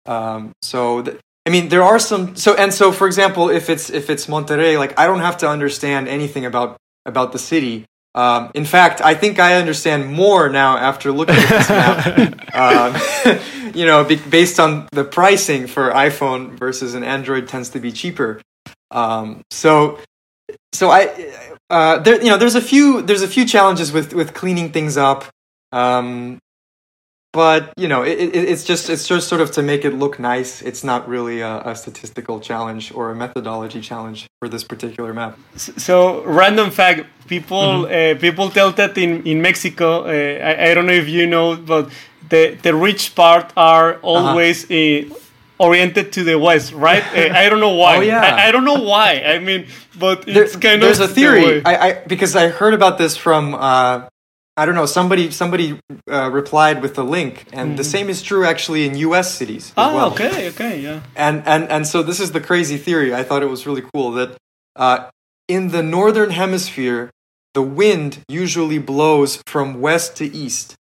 [0.06, 2.36] Um, so th- I mean, there are some.
[2.36, 5.50] So and so, for example, if it's if it's Monterrey, like I don't have to
[5.50, 7.86] understand anything about about the city.
[8.16, 12.56] Um, in fact, I think I understand more now after looking at this map.
[13.26, 17.80] um, you know, be, based on the pricing for iPhone versus an Android tends to
[17.80, 18.42] be cheaper.
[18.92, 20.00] Um, so,
[20.74, 21.34] so I,
[21.70, 24.98] uh, there, you know, there's a few there's a few challenges with with cleaning things
[24.98, 25.26] up.
[25.72, 26.40] Um,
[27.32, 30.20] but you know, it, it, it's just it's just sort of to make it look
[30.20, 30.62] nice.
[30.62, 35.38] It's not really a, a, statistical challenge or a methodology challenge for this particular map.
[35.56, 38.18] So, random fact: people mm-hmm.
[38.18, 40.06] uh, people tell that in in Mexico.
[40.06, 41.92] Uh, I, I, don't know if you know, but
[42.30, 44.08] the the rich part are uh-huh.
[44.08, 44.66] always.
[44.66, 45.16] Uh-huh.
[45.62, 47.04] oriented to the west, right?
[47.12, 47.98] Uh, I don't know why.
[47.98, 48.24] Oh yeah.
[48.24, 49.22] I, I, don't know why.
[49.34, 49.68] I mean,
[50.00, 51.62] but it's there, kind there's of there's a theory.
[51.66, 54.08] I, I, because I heard about this from uh,
[54.60, 54.86] I don't know.
[54.86, 55.80] Somebody somebody
[56.12, 57.78] uh, replied with a link, and mm.
[57.78, 59.34] the same is true actually in U.S.
[59.34, 59.72] cities.
[59.78, 60.12] oh, well.
[60.12, 61.02] okay, okay, yeah.
[61.16, 63.16] And and and so this is the crazy theory.
[63.16, 64.36] I thought it was really cool that
[64.76, 65.10] uh,
[65.48, 67.10] in the northern hemisphere,
[67.54, 70.76] the wind usually blows from west to east.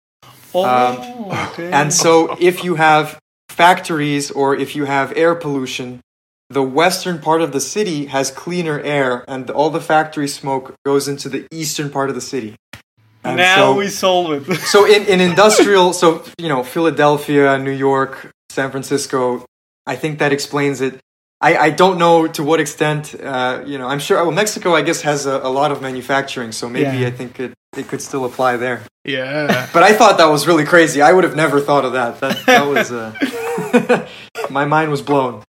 [0.54, 1.70] Oh, um, okay.
[1.70, 6.00] And so if you have factories or if you have air pollution,
[6.50, 11.08] the western part of the city has cleaner air, and all the factory smoke goes
[11.08, 12.56] into the eastern part of the city.
[13.26, 14.56] And now so, we solve it.
[14.74, 19.46] so in, in industrial, so you know, Philadelphia, New York, San Francisco,
[19.86, 21.00] I think that explains it.
[21.42, 24.82] I, I don't know to what extent, uh, you know, I'm sure, well, Mexico, I
[24.82, 27.08] guess, has a, a lot of manufacturing, so maybe yeah.
[27.08, 28.82] I think it, it could still apply there.
[29.04, 29.68] Yeah.
[29.74, 31.02] But I thought that was really crazy.
[31.02, 32.20] I would have never thought of that.
[32.22, 34.08] That, that was, uh,
[34.50, 35.44] my mind was blown.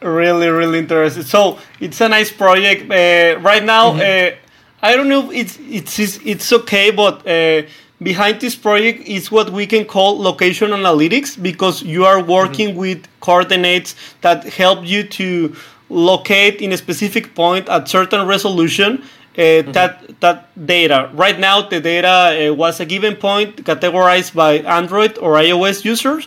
[0.00, 1.22] Really, really interesting.
[1.22, 2.90] So it's a nice project.
[2.90, 4.34] Uh, right now, mm-hmm.
[4.34, 4.38] Uh,
[4.82, 7.62] I don't know if it's it's it's okay, but uh,
[8.02, 12.78] behind this project is what we can call location analytics because you are working mm-hmm.
[12.78, 15.54] with coordinates that help you to
[15.88, 19.72] locate in a specific point at certain resolution uh, mm-hmm.
[19.72, 21.10] that that data.
[21.14, 26.26] Right now, the data uh, was a given point categorized by Android or iOS users.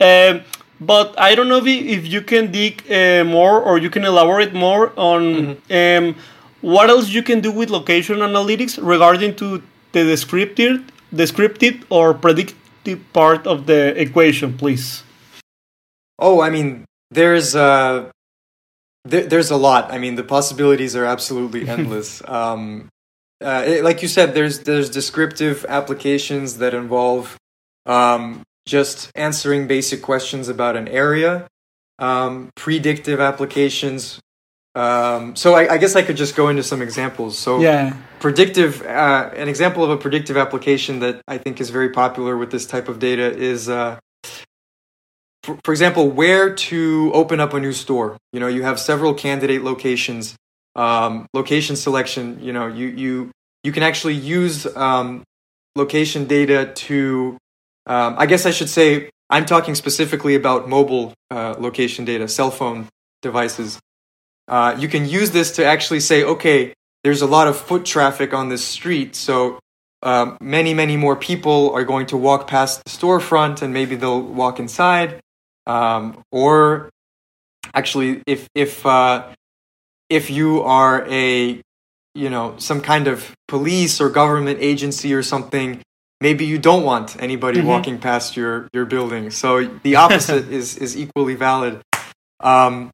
[0.00, 0.42] Um,
[0.80, 4.54] but I don't know if, if you can dig uh, more or you can elaborate
[4.54, 6.08] more on mm-hmm.
[6.08, 6.14] um,
[6.60, 10.82] what else you can do with location analytics regarding to the descriptive,
[11.14, 15.02] descriptive or predictive part of the equation, please?
[16.18, 18.10] Oh, I mean, there's uh,
[19.04, 19.92] there, there's a lot.
[19.92, 22.22] I mean, the possibilities are absolutely endless.
[22.26, 22.88] um,
[23.40, 27.36] uh, it, like you said, there's there's descriptive applications that involve
[27.86, 31.46] um, just answering basic questions about an area.
[32.00, 34.20] Um, predictive applications
[34.78, 37.36] um, so I, I, guess I could just go into some examples.
[37.36, 38.80] So yeah, predictive.
[38.82, 42.64] Uh, an example of a predictive application that I think is very popular with this
[42.64, 43.98] type of data is, uh,
[45.42, 48.16] for, for, example, where to open up a new store.
[48.32, 50.36] You know, you have several candidate locations.
[50.76, 52.38] Um, location selection.
[52.40, 53.32] You know, you you
[53.64, 55.24] you can actually use um,
[55.74, 57.36] location data to.
[57.86, 62.52] Um, I guess I should say I'm talking specifically about mobile uh, location data, cell
[62.52, 62.86] phone
[63.22, 63.80] devices.
[64.48, 66.72] Uh, you can use this to actually say, okay,
[67.04, 69.58] there's a lot of foot traffic on this street, so
[70.02, 74.22] um, many, many more people are going to walk past the storefront and maybe they'll
[74.22, 75.20] walk inside.
[75.66, 76.90] Um, or
[77.74, 79.28] actually, if, if, uh,
[80.08, 81.60] if you are a,
[82.14, 85.82] you know, some kind of police or government agency or something,
[86.20, 87.68] maybe you don't want anybody mm-hmm.
[87.68, 89.30] walking past your, your building.
[89.30, 91.80] So the opposite is, is equally valid.
[92.40, 92.90] Um,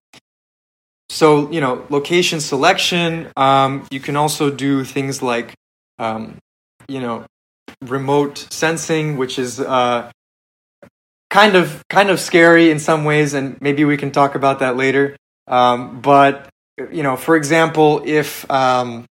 [1.15, 5.55] so, you know, location selection, um, you can also do things like,
[6.01, 6.39] um,
[6.89, 7.25] you know,
[7.83, 10.11] remote sensing, which is uh,
[11.31, 14.77] kind of kind of scary in some ways, and maybe we can talk about that
[14.77, 15.17] later.
[15.47, 16.49] Um, but
[16.91, 19.07] you know, for example, if um,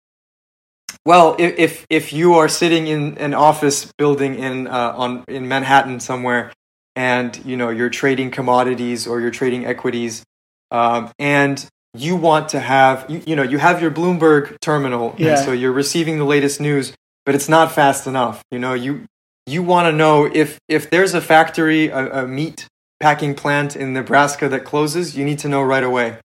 [1.06, 6.00] well, if if you are sitting in an office building in uh, on in Manhattan
[6.00, 6.52] somewhere,
[6.96, 10.24] and you know you're trading commodities or you're trading equities,
[10.72, 15.30] um, and you want to have you, you know you have your bloomberg terminal yeah.
[15.30, 16.92] and so you're receiving the latest news
[17.26, 18.74] but it's not fast enough you know?
[18.74, 19.06] You
[19.46, 22.66] you want to know if if there's a factory a, a, meat
[23.00, 26.18] packing plant in nebraska that closes you need to know right away.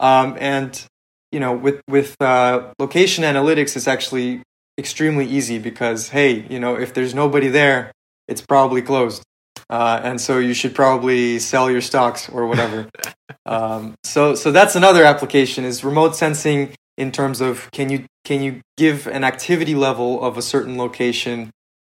[0.00, 0.84] Um, and
[1.30, 4.42] you know with with uh, location analytics it's actually
[4.78, 7.92] extremely easy because hey you know if there's nobody there
[8.26, 9.22] it's probably closed
[9.70, 12.88] uh, and so you should probably sell your stocks or whatever.
[13.46, 18.42] um, so so that's another application is remote sensing in terms of can you can
[18.42, 21.50] you give an activity level of a certain location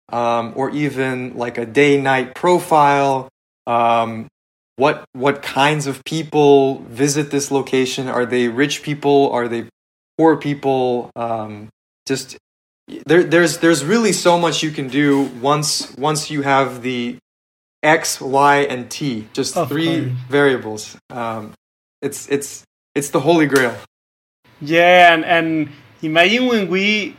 [0.09, 3.29] um, or even like a day night profile.
[3.65, 4.27] Um,
[4.77, 8.07] what what kinds of people visit this location?
[8.07, 9.31] Are they rich people?
[9.31, 9.65] Are they
[10.17, 11.11] poor people?
[11.15, 11.69] Um,
[12.05, 12.37] just
[13.05, 17.17] there, there's there's really so much you can do once once you have the
[17.83, 20.11] x, y, and t, just of three course.
[20.29, 20.97] variables.
[21.09, 21.53] Um,
[22.01, 22.63] it's it's
[22.95, 23.75] it's the holy grail.
[24.61, 25.69] Yeah, and and
[26.01, 27.15] imagine when we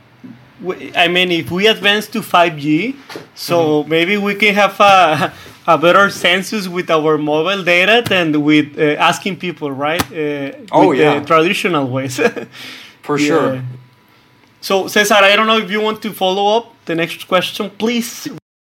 [0.97, 2.97] I mean, if we advance to 5G,
[3.37, 5.33] so maybe we can have a,
[5.69, 10.03] a better census with our mobile data than with uh, asking people, right?
[10.11, 11.21] Uh, Oh, yeah.
[11.21, 12.19] the traditional ways.
[13.03, 13.27] For Yeah.
[13.29, 13.63] sure.
[14.61, 18.27] So, Cesar, I don't know if you want to follow up the next question, please.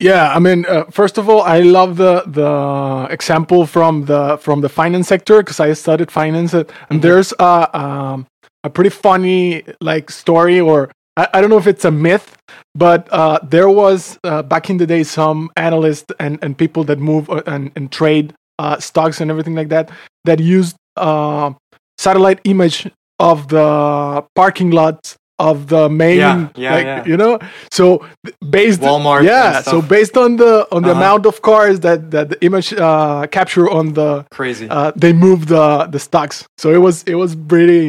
[0.03, 4.61] Yeah, I mean, uh, first of all, I love the the example from the from
[4.61, 6.99] the finance sector because I studied finance, and Mm-hmm.
[7.01, 8.27] there's a um,
[8.65, 12.37] a pretty funny like story, or I, I don't know if it's a myth,
[12.75, 16.99] but uh, there was uh, back in the day some analysts and and people that
[16.99, 19.91] move uh, and and trade uh, stocks and everything like that
[20.25, 21.53] that used uh,
[21.99, 22.91] satellite image
[23.21, 25.17] of the parking lots
[25.51, 27.05] of the main Yeah, yeah, like, yeah.
[27.11, 27.33] you know
[27.79, 27.85] so
[28.57, 31.01] based Walmart yeah so based on the on the Uh-huh.
[31.03, 34.67] amount of cars that that the image uh capture on the Crazy.
[34.77, 37.85] uh they moved the the stocks so it was it was pretty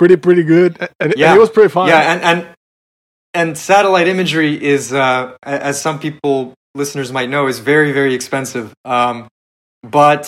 [0.00, 0.70] pretty pretty good
[1.02, 2.38] and, and it was pretty fun Yeah, and and
[3.40, 8.66] and satellite imagery is, uh, as some people listeners might know, is very very expensive.
[8.94, 9.16] Um,
[9.98, 10.24] but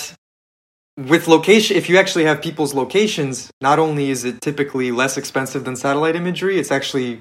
[0.97, 5.65] with location, if you actually have people's locations, not only is it typically less expensive
[5.65, 7.21] than satellite imagery, it's actually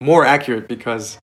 [0.00, 1.18] more accurate because,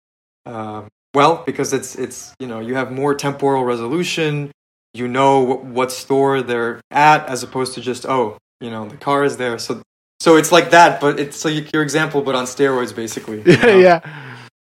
[0.45, 4.51] um, well, because it's it's you know you have more temporal resolution.
[4.93, 8.97] You know what, what store they're at, as opposed to just oh, you know the
[8.97, 9.57] car is there.
[9.57, 9.81] So
[10.19, 13.37] so it's like that, but it's so you, your example, but on steroids, basically.
[13.37, 13.77] you yeah know?
[13.77, 13.99] yeah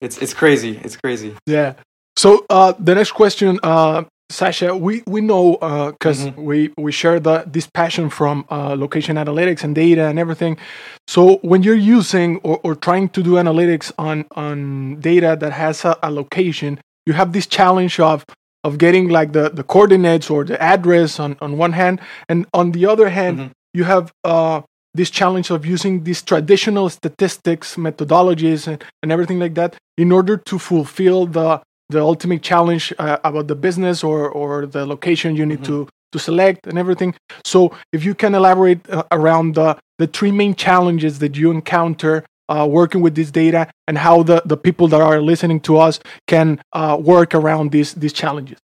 [0.00, 0.78] It's it's crazy.
[0.82, 1.36] It's crazy.
[1.46, 1.74] Yeah.
[2.16, 5.52] So uh, the next question, uh, Sasha, we we know
[5.92, 6.42] because Mm-hmm.
[6.44, 10.58] we we share the this passion from uh, location analytics and data and everything.
[11.06, 15.84] So when you're using or, or trying to do analytics on on data that has
[15.84, 18.24] a, a location, you have this challenge of
[18.64, 21.98] of getting like the the coordinates or the address on on one hand,
[22.28, 23.50] and on the other hand, Mhm.
[23.72, 24.60] you have uh,
[24.94, 30.36] this challenge of using these traditional statistics methodologies and, and everything like that in order
[30.36, 35.46] to fulfill the the ultimate challenge uh, about the business or or the location you
[35.46, 37.14] need to to select and everything
[37.44, 42.24] so if you can elaborate uh, around the the three main challenges that you encounter
[42.48, 46.00] uh, working with this data and how the the people that are listening to us
[46.26, 48.58] can uh, work around these these challenges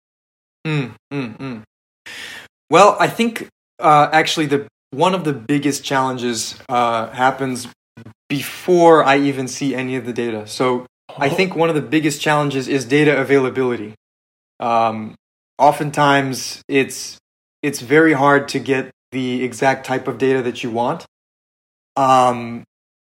[0.66, 1.62] Mm, mm, mm.
[2.68, 3.48] Well, I think
[3.78, 7.68] uh, actually the one of the biggest challenges uh, happens
[8.28, 10.46] before I even see any of the data.
[10.46, 10.86] So
[11.18, 13.94] I think one of the biggest challenges is data availability.
[14.58, 15.14] Um,
[15.58, 17.18] oftentimes, it's
[17.62, 21.04] it's very hard to get the exact type of data that you want.
[21.96, 22.64] Um,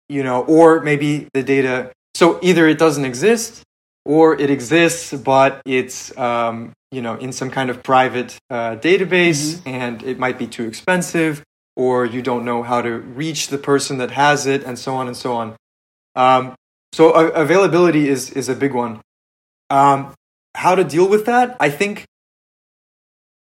[0.10, 1.92] you know, or maybe the data.
[2.14, 3.64] So either it doesn't exist,
[4.06, 9.62] or it exists, but it's um, you know in some kind of private uh, database,
[9.66, 11.44] and it might be too expensive,
[11.76, 15.08] or you don't know how to reach the person that has it, and so on
[15.08, 15.56] and so on.
[16.16, 16.56] Um,
[16.96, 18.94] so uh, availability is is a big one.
[19.70, 20.00] Um,
[20.64, 21.48] how to deal with that?
[21.60, 21.96] I think.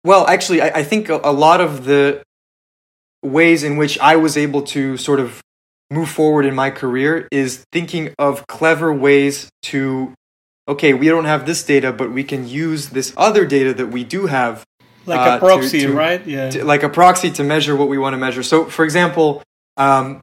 [0.09, 2.21] Well, actually, I, I think a, a lot of the
[3.23, 5.41] ways in which I was able to sort of
[5.89, 10.13] move forward in my career is thinking of clever ways to
[10.67, 14.03] okay, we don't have this data, but we can use this other data that we
[14.03, 14.63] do have,
[15.05, 16.25] Like Uh, a proxy, to- to- right?
[16.25, 16.49] Yeah.
[16.49, 18.41] to- like a proxy to measure what we want to measure.
[18.41, 19.43] So, for example,
[19.77, 20.21] um,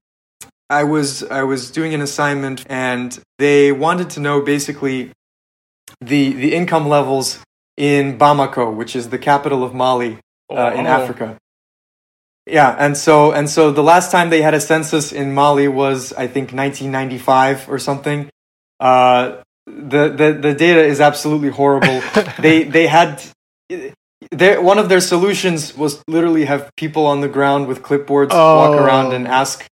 [0.80, 1.08] I was
[1.40, 3.08] I was doing an assignment, and
[3.38, 4.98] they wanted to know basically
[6.00, 7.26] the the income levels
[7.76, 10.12] in Bamako, which is the capital of Mali
[10.50, 10.96] uh, in Oh.
[10.98, 11.26] Africa.
[12.46, 16.12] Yeah, and so and so the last time they had a census in Mali was
[16.24, 18.28] I think 1995 or something.
[18.80, 19.22] Uh,
[19.66, 22.02] the the the data is absolutely horrible.
[22.40, 23.22] they they had
[24.30, 28.72] their, one of their solutions was literally have people on the ground with clipboards walk
[28.74, 28.84] Oh.
[28.84, 29.64] around and ask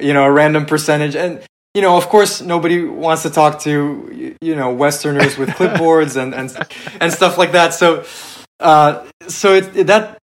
[0.00, 1.16] you know a random percentage.
[1.16, 1.42] And
[1.74, 6.34] you know of course nobody wants to talk to you know westerners with clipboards and
[6.34, 6.56] and
[7.00, 7.74] and stuff like that.
[7.74, 8.04] So
[8.60, 10.18] uh so it, it- that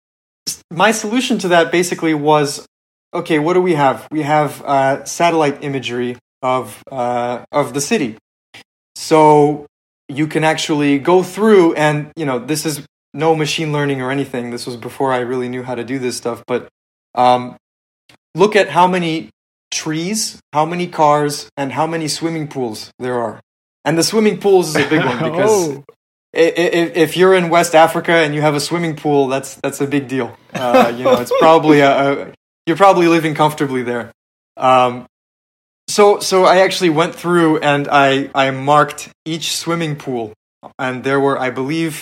[0.70, 2.66] my solution to that basically was
[3.14, 4.06] okay what do we have?
[4.10, 8.16] We have uh satellite imagery of uh of the city.
[8.94, 9.66] So
[10.08, 14.50] you can actually go through and you know this is no machine learning or anything.
[14.50, 16.44] This was before i really knew how to do this stuff.
[16.46, 16.68] But
[17.14, 17.56] um,
[18.34, 19.30] look at how many
[19.82, 23.40] trees how many cars and how many swimming pools there are.
[23.84, 25.84] And the swimming pools is a big one because Oh.
[26.34, 29.80] i- i- if you're in west africa and you have a swimming pool that's that's
[29.80, 30.28] a big deal.
[30.54, 32.32] Uh, you know it's probably a, a
[32.66, 34.06] you're probably living comfortably there.
[34.56, 34.92] Um,
[35.88, 40.32] so so I actually went through and I I marked each swimming pool,
[40.78, 41.94] and there were I believe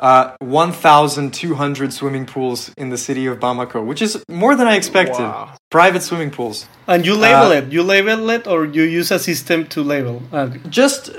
[0.00, 5.22] uh, 1,200 swimming pools in the city of Bamako, which is more than I expected.
[5.22, 5.50] Wow.
[5.70, 6.66] private swimming pools.
[6.86, 7.72] And you label Uh, it.
[7.72, 10.22] You label it, or you use a system to label.
[10.32, 10.60] Okay.
[10.68, 11.14] Just uh,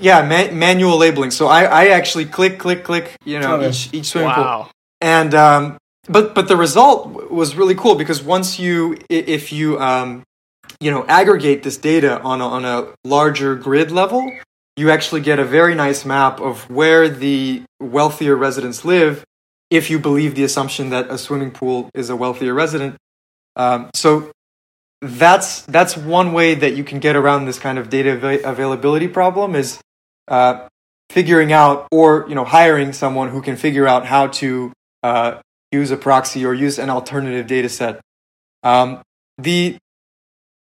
[0.00, 1.30] yeah, ma- manual labeling.
[1.30, 3.16] So I, I actually click, click, click.
[3.24, 3.68] You know, Okay.
[3.70, 4.44] each each swimming pool.
[4.44, 4.70] Wow.
[5.00, 5.62] and um,
[6.08, 10.22] but but the result w- was really cool because once you if you um,
[10.84, 14.22] you know aggregate this data on a, on a larger grid level,
[14.76, 19.24] you actually get a very nice map of where the wealthier residents live.
[19.70, 22.96] If you believe the assumption that a swimming pool is a wealthier resident,
[23.56, 24.30] um, so
[25.02, 29.08] that's that's one way that you can get around this kind of data avail- availability
[29.08, 29.80] problem is
[30.28, 30.68] uh,
[31.10, 34.72] figuring out or you know hiring someone who can figure out how to
[35.02, 35.40] uh,
[35.72, 38.00] use a proxy or use an alternative data set.
[38.62, 39.02] Um,
[39.38, 39.78] the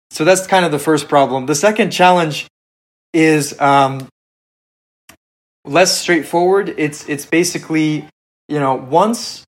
[0.09, 1.45] so that's kind of the first problem.
[1.45, 2.47] The second challenge
[3.15, 4.07] is um,
[5.63, 6.73] less straightforward.
[6.77, 8.07] It's it's basically
[8.47, 9.43] you know once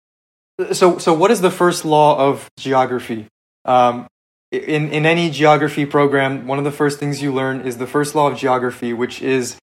[0.72, 3.28] so so what is the first law of geography?
[3.66, 4.08] Um,
[4.52, 8.16] in in any geography program, one of the first things you learn is the first
[8.16, 9.58] law of geography, which is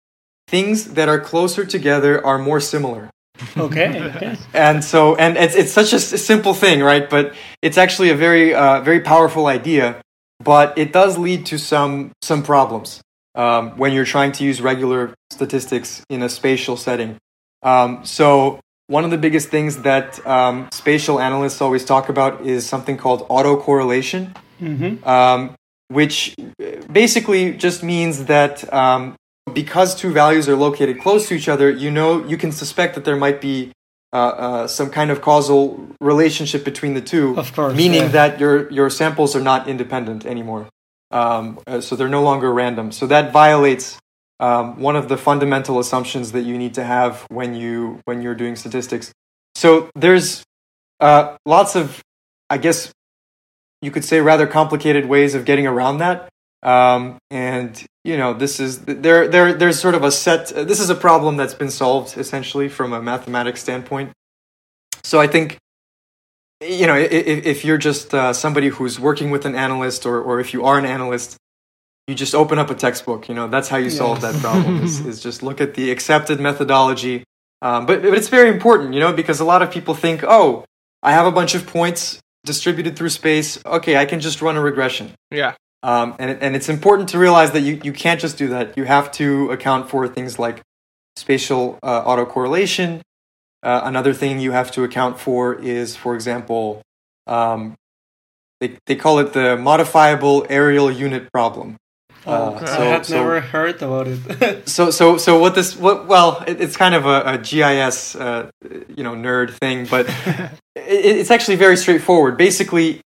[0.48, 3.09] things that are closer together are more similar
[3.57, 4.00] Okay.
[4.16, 4.36] okay.
[4.53, 7.32] and so and it's it's such a s- simple thing right but
[7.62, 10.03] it's actually a very uh, very powerful idea
[10.40, 13.00] but it does lead to some some problems
[13.35, 17.16] um, when you're trying to use regular statistics in a spatial setting
[17.62, 22.66] um, so one of the biggest things that um, spatial analysts always talk about is
[22.66, 25.09] something called autocorrelation Mm-hmm.
[25.09, 25.57] um,
[25.89, 26.35] which
[26.91, 29.16] basically just means that um,
[29.53, 33.05] because two values are located close to each other, you know you can suspect that
[33.05, 33.72] there might be
[34.12, 37.37] uh, uh, some kind of causal relationship between the two.
[37.37, 38.09] Of course, meaning yeah.
[38.09, 40.68] that your your samples are not independent anymore,
[41.12, 42.92] um, uh, so they're no longer random.
[42.92, 43.98] So that violates
[44.40, 48.34] um, one of the fundamental assumptions that you need to have when you when you're
[48.34, 49.12] doing statistics.
[49.54, 50.42] So there's
[51.00, 52.02] uh, lots of,
[52.50, 52.90] I guess,
[53.80, 56.28] you could say rather complicated ways of getting around that.
[56.62, 59.28] Um, and you know, this is there.
[59.28, 60.48] There, there's sort of a set.
[60.48, 64.12] This is a problem that's been solved essentially from a mathematics standpoint.
[65.04, 65.58] So I think,
[66.62, 70.40] you know, if, if you're just uh, somebody who's working with an analyst, or or
[70.40, 71.36] if you are an analyst,
[72.06, 73.28] you just open up a textbook.
[73.28, 74.82] You know, that's how you solve that problem.
[74.82, 77.24] is, is just look at the accepted methodology.
[77.60, 80.64] Um, but but it's very important, you know, because a lot of people think, oh,
[81.02, 83.58] I have a bunch of points distributed through space.
[83.64, 85.12] Okay, I can just run a regression.
[85.30, 85.54] Yeah.
[85.84, 88.76] Um, and, and it's important to realize that you, you can't just do that.
[88.76, 90.62] You have to account for things like
[91.16, 93.00] spatial uh, autocorrelation.
[93.62, 96.82] Uh, another thing you have to account for is, for example,
[97.26, 97.74] um,
[98.60, 101.76] they, they call it the modifiable areal unit problem.
[102.26, 104.18] Uh, I so- had so- never heard about it.
[104.68, 108.50] So, so, so what this, what, well, it, it's kind of a, a GIS, uh,
[108.88, 112.36] you know, nerd thing, but it, it's actually very straightforward.
[112.36, 113.00] Basically,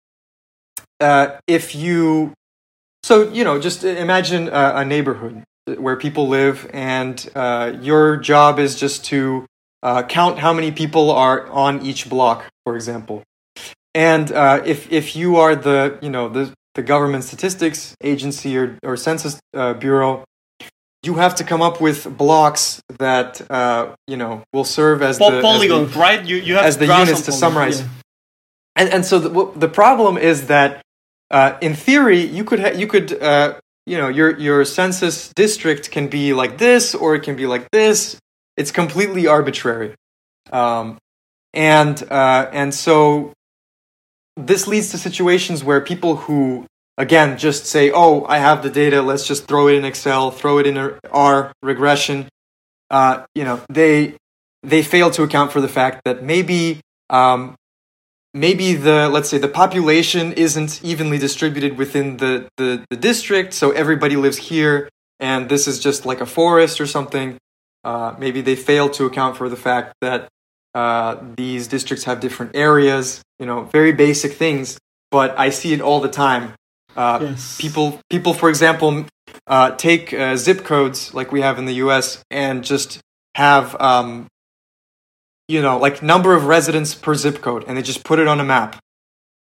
[1.01, 2.33] uh, if you,
[3.03, 5.45] so you know, just imagine a, a neighborhood
[5.79, 9.47] where people live, and uh, your job is just to
[9.85, 13.23] uh, count how many people are on each block, for example.
[13.95, 18.77] And uh, if if you are the you know the the government statistics agency or
[18.83, 20.25] or census uh, bureau,
[21.07, 25.31] you have to come up with blocks that uh, you know will serve as Po-
[25.31, 26.25] the as the- polygons, right?
[26.25, 27.81] You you have as the units to summarize.
[27.81, 27.89] yeah.
[28.77, 30.81] and and so the, the problem is that
[31.31, 33.55] uh, in theory you could ha- you could uh,
[33.87, 37.67] you know your your census district can be like this or it can be like
[37.71, 38.19] this.
[38.57, 39.95] It's completely arbitrary,
[40.53, 40.99] um,
[41.53, 43.33] and uh, and so
[44.37, 49.03] this leads to situations where people who again just say, "Oh, I have the data.
[49.03, 50.77] Let's just throw it in Excel, throw it in
[51.11, 52.29] R regression."
[52.91, 54.17] Uh, you know, they
[54.63, 56.81] they fail to account for the fact that maybe
[57.11, 57.57] um,
[58.35, 63.71] maybe the let's say the population isn't evenly distributed within the, the, the district, so
[63.71, 64.89] everybody lives here,
[65.21, 67.39] and this is just like a forest or something.
[67.85, 70.29] Uh, maybe they fail to account for the fact that
[70.75, 73.23] uh, these districts have different areas.
[73.39, 74.79] You know, very basic things,
[75.11, 76.55] but I see it all the time.
[76.97, 77.57] Uh, Yes.
[77.61, 79.05] People, people, for example,
[79.47, 82.23] uh, take uh, zip codes like we have in the U.S.
[82.31, 83.01] and just
[83.35, 84.29] have um,
[85.49, 88.41] you know, like number of residents per zip code, and they just put it on
[88.41, 88.79] a map.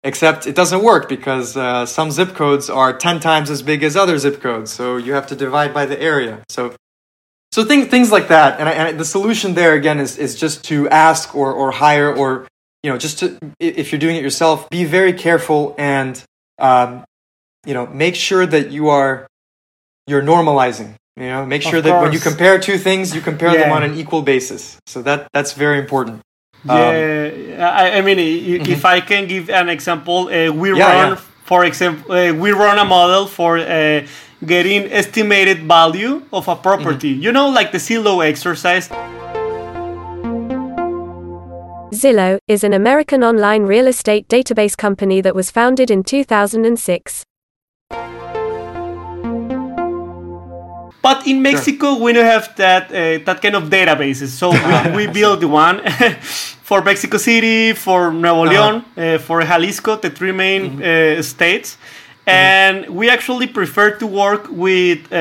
[0.02, 3.96] Except it doesn't work because uh, some zip codes are ten times as big as
[3.96, 6.42] other zip codes, so you have to divide by the area.
[6.48, 6.74] So,
[7.52, 10.64] so things things like that, and, I, and the solution there again is is just
[10.64, 12.46] to ask or or hire or
[12.82, 16.22] you know just to if you're doing it yourself, be very careful and
[16.58, 17.04] um,
[17.66, 19.26] you know make sure that you are
[20.06, 20.94] you're normalizing.
[21.16, 23.94] You know, make sure that when you compare two things, you compare them on an
[23.98, 24.78] equal basis.
[24.86, 26.22] So that that's very important.
[26.68, 30.86] Um, Yeah, I, I mean, i- if I can give an example, uh, we Yeah,
[30.86, 31.20] run yeah.
[31.50, 34.06] For example, uh, we run a model for uh,
[34.46, 37.12] getting estimated value of a property.
[37.12, 37.24] Mm-hmm.
[37.24, 38.86] You know, like the Zillow exercise.
[41.92, 47.24] Zillow is an American online real estate database company that was founded in 2006.
[51.02, 54.28] But in Mexico, we don't have that uh, that kind of databases.
[54.28, 55.80] So we, we build one
[56.62, 61.78] for Mexico City, for Nuevo León, uh, for Jalisco, the three main uh, states.
[62.26, 65.16] And we actually prefer to work with uh,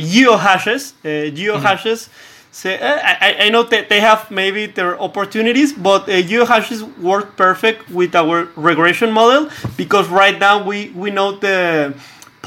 [0.00, 0.92] geohashes.
[1.04, 2.08] Uh, geohashes.
[2.50, 7.36] So, uh, I, I know that they have maybe their opportunities, but uh, geohashes work
[7.36, 11.94] perfect with our regression model because right now we, we know the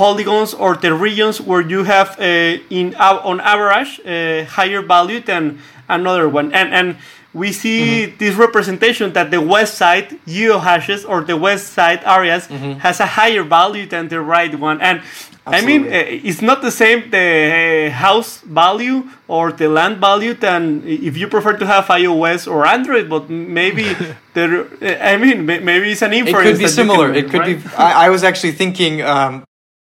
[0.01, 2.23] polygons or the regions where you have uh,
[2.79, 5.43] in uh, on average uh, higher value than
[5.97, 6.87] another one and and
[7.41, 12.43] we see this representation that the west side geohashes or the west side areas
[12.85, 14.97] has a higher value than the right one and
[15.57, 17.27] I mean, uh, it's not the same the
[17.87, 18.31] uh, house
[18.61, 18.97] value
[19.27, 23.85] or the land value than if you prefer to have iOS or Android, but maybe
[24.35, 24.67] there.
[25.13, 26.47] I mean, may- maybe it's an it inference.
[26.47, 27.07] could be similar.
[27.07, 27.63] can it could right?
[27.63, 27.69] be.
[27.75, 29.01] I, I was actually thinking.
[29.01, 29.43] Um,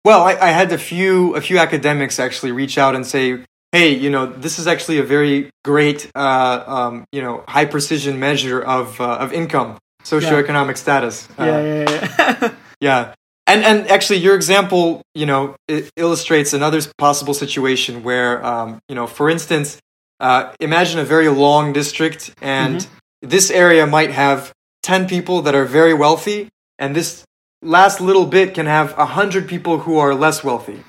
[0.05, 3.94] well, I, I had a few a few academics actually reach out and say, "Hey,
[3.94, 8.61] you know, this is actually a very great, uh, um, you know, high precision measure
[8.61, 12.50] of uh, of income, socioeconomic status." Uh, Yeah, yeah, yeah.
[12.80, 13.14] Yeah.
[13.46, 18.94] And and actually, your example, you know, it illustrates another possible situation where, um, you
[18.94, 19.78] know, for instance,
[20.20, 22.86] uh, imagine a very long district, and
[23.20, 26.48] this area might have ten people that are very wealthy,
[26.78, 27.24] and this
[27.62, 30.82] last little bit can have a hundred people who are less wealthy.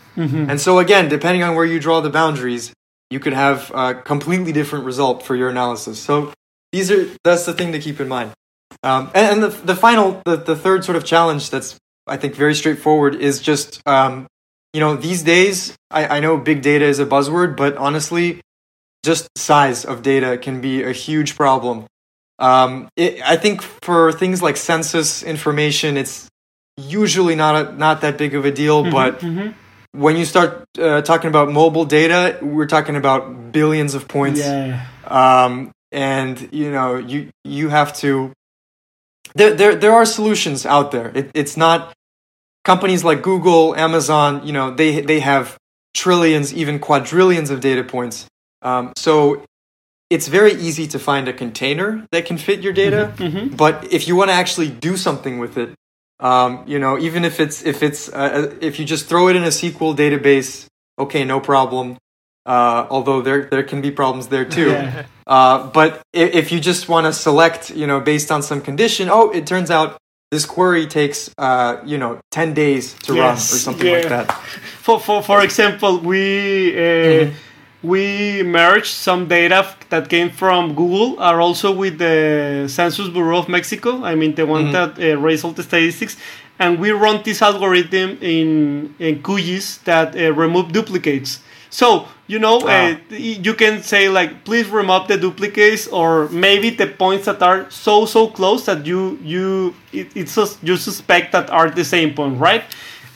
[0.50, 2.74] And so again, depending on where you draw the boundaries,
[3.10, 6.00] you could have a completely different result for your analysis.
[6.00, 6.34] So
[6.72, 8.32] these are that's the thing to keep in mind.
[8.82, 12.36] Um, and, and the the final the, the third sort of challenge that's I think
[12.36, 14.28] very straightforward is just um,
[14.74, 18.42] you know these days I, I know big data is a buzzword, but honestly,
[19.06, 21.86] just size of data can be a huge problem.
[22.40, 26.28] Um, it, I think for things like census information, it's
[26.78, 29.24] usually not a, not that big of a deal, but
[29.92, 34.40] when you start uh, talking about mobile data, we're talking about billions of points.
[34.40, 34.86] Yeah.
[35.08, 38.32] um, and you know you you have to
[39.36, 41.12] there there there are solutions out there.
[41.14, 41.94] It, it's not
[42.66, 45.58] companies like google amazon you know they they have
[45.94, 48.26] trillions even quadrillions of data points.
[48.64, 49.44] Um, so
[50.10, 53.14] it's very easy to find a container that can fit your data.
[53.56, 55.76] But if you want to actually do something with it
[56.24, 59.44] um, you know even if it's if it's uh, if you just throw it in
[59.44, 60.68] a sql database
[60.98, 61.98] okay no problem
[62.46, 64.72] uh, although there there can be problems there too.
[64.72, 65.06] Yeah.
[65.26, 69.08] Uh, but if, if you just want to select, you know, based on some condition,
[69.10, 69.98] oh, it turns out
[70.32, 74.30] this query takes, uh, you know, ten days to run or Yes, something like that.
[74.82, 77.32] For for for example, we uh,
[77.84, 83.50] we merged some data that came from Google, are also with the Census Bureau of
[83.50, 84.04] Mexico.
[84.04, 86.16] I mean, the one that uh, raised all the statistics,
[86.60, 91.42] and we run this algorithm in in QGIS that uh, remove duplicates.
[91.70, 96.88] So you know, uh, you can say like, please remove the duplicates, or maybe the
[96.88, 101.70] points that are so so close that you you it, it's you suspect that are
[101.70, 102.64] the same point, right?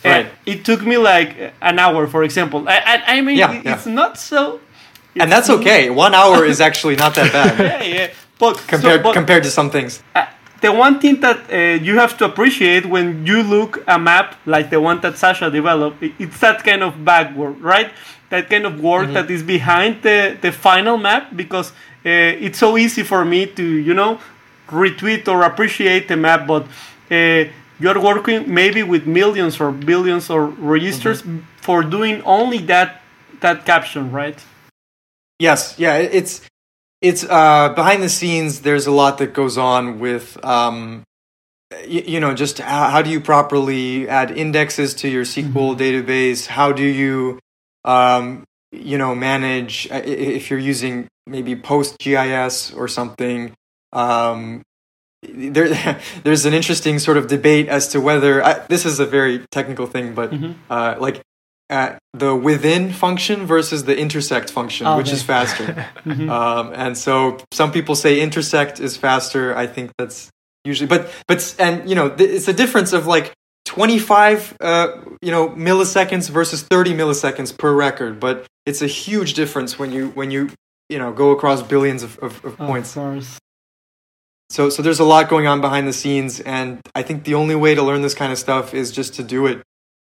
[0.09, 0.27] Right.
[0.45, 2.65] it took me like an hour, for example.
[2.67, 3.75] I, I, mean, Yeah, yeah.
[3.75, 4.59] it's not so.
[5.19, 5.89] And that's okay.
[5.89, 8.07] One hour is actually not that bad Yeah, yeah.
[8.39, 10.03] But, so- compared but, compared to some things.
[10.15, 10.25] uh,
[10.61, 14.69] the one thing that uh, you have to appreciate when you look a map like
[14.69, 17.91] the one that Sasha developed, it's that kind of backward, right?
[18.29, 22.77] That kind of work that is behind the, the final map because uh, it's so
[22.77, 24.19] easy for me to, you know,
[24.67, 26.63] retweet or appreciate the map, but
[27.09, 27.45] uh,
[27.79, 31.23] you're working maybe with millions or billions or registers
[31.61, 33.01] for doing only that
[33.41, 34.37] that caption, right?
[35.39, 36.41] Yes, yeah, it's
[37.01, 38.61] it's uh, behind the scenes.
[38.61, 41.03] There's a lot that goes on with, um,
[41.85, 46.47] you, you know, just how, how do you properly add indexes to your SQL database?
[46.47, 47.39] How do you,
[47.85, 53.53] um, you know, manage uh, if you're using maybe PostGIS or something?
[53.93, 54.63] Um,
[55.27, 59.45] there, there's an interesting sort of debate as to whether I, this is a very
[59.51, 60.33] technical thing, but
[60.69, 61.21] uh, like
[61.69, 65.15] uh, the within function versus the intersect function, which Okay.
[65.15, 65.85] is faster.
[66.05, 69.55] um, and so some people say intersect is faster.
[69.55, 70.29] I think that's
[70.63, 73.33] usually, but but and you know th- it's a difference of like
[73.65, 74.87] 25 uh,
[75.21, 80.09] you know milliseconds versus 30 milliseconds per record, but it's a huge difference when you
[80.09, 80.49] when you
[80.89, 82.95] you know go across billions of, of, of points.
[82.95, 83.39] Of.
[84.49, 87.55] So so there's a lot going on behind the scenes, and I think the only
[87.55, 89.61] way to learn this kind of stuff is just to do it,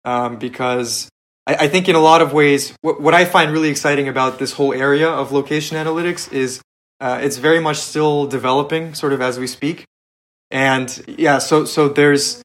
[0.05, 1.09] um, because
[1.47, 4.41] I, I, think in a lot of ways, what, what, I find really exciting about
[4.41, 6.61] this whole area of location analytics is
[7.01, 9.85] uh, it's very much still developing, sort of as we speak,
[10.51, 12.43] and yeah, so so there's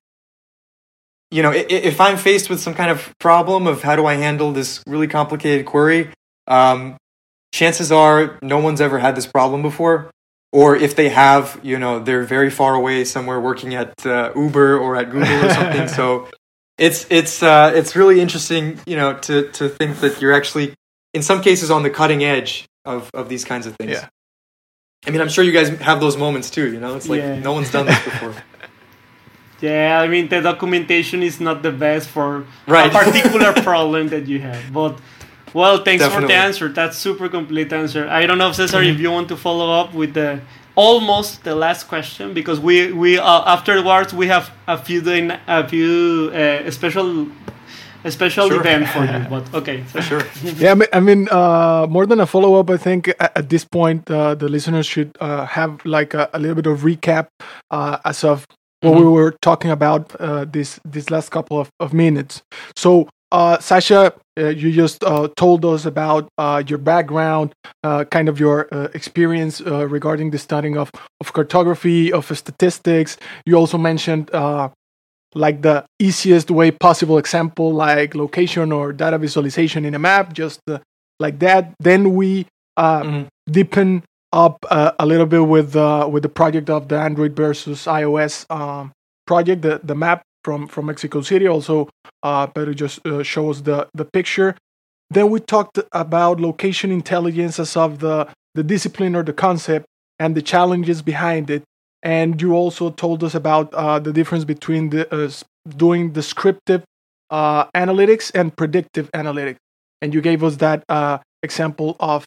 [1.32, 4.52] you know if I'm faced with some kind of problem of how do I handle
[4.52, 6.10] this really complicated query.
[6.46, 6.98] Um,
[7.52, 10.12] chances are no one's ever had this problem before
[10.52, 14.78] or if they have, you know, they're very far away somewhere working at uh, Uber
[14.78, 15.88] or at Google or something.
[16.00, 16.28] so
[16.78, 20.74] it's it's uh, it's really interesting, you know, to to think that you're actually
[21.14, 23.92] in some cases on the cutting edge of of these kinds of things.
[23.92, 24.08] Yeah.
[25.08, 26.72] I mean, I'm sure you guys have those moments too.
[26.72, 27.40] You know, it's like yeah.
[27.40, 28.34] no one's done this before.
[29.62, 32.94] yeah, I mean, the documentation is not the best for right.
[32.94, 35.00] a particular problem that you have, but
[35.54, 36.22] well, thanks Definitely.
[36.22, 36.70] for the answer.
[36.70, 38.08] That's super complete answer.
[38.08, 40.42] I don't know, Cesar, if you want to follow up with the
[40.76, 45.68] almost the last question because we we uh, afterwards we have a few doing a
[45.68, 47.28] few uh, special
[48.04, 48.62] a special sure.
[48.62, 49.26] event for you.
[49.30, 50.24] But okay, for sure.
[50.44, 54.36] yeah, I mean, uh, more than a follow up, I think at, this point uh,
[54.36, 57.28] the listeners should uh, have like a, a, little bit of recap
[57.72, 58.46] uh, as of
[58.82, 59.04] what mm-hmm.
[59.04, 62.42] we were talking about uh, this this last couple of, of minutes.
[62.76, 64.14] So uh, Sasha,
[64.48, 69.62] you just uh, told us about uh, your background, uh, kind of your uh, experience
[69.62, 73.18] regarding the studying of, of cartography, of statistics.
[73.46, 74.30] You also mentioned
[75.36, 80.60] like the easiest way possible example, like location or data visualization in a map, just
[81.20, 81.74] like that.
[81.80, 83.28] Then we mm-hmm.
[83.52, 88.92] deepen up a little bit with with the project of the Android versus iOS um,
[89.28, 91.48] project, the the map from from Mexico City.
[91.48, 91.76] Also,
[92.24, 94.56] uh, Pedro just uh, shows the the picture.
[95.16, 98.16] Then we talked about location intelligence as of the
[98.58, 99.86] the discipline or the concept
[100.18, 101.62] and the challenges behind it.
[102.02, 105.30] And you also told us about uh, the difference between the uh,
[105.86, 106.82] doing descriptive
[107.30, 109.62] uh, analytics and predictive analytics.
[110.02, 112.26] And you gave us that uh, example of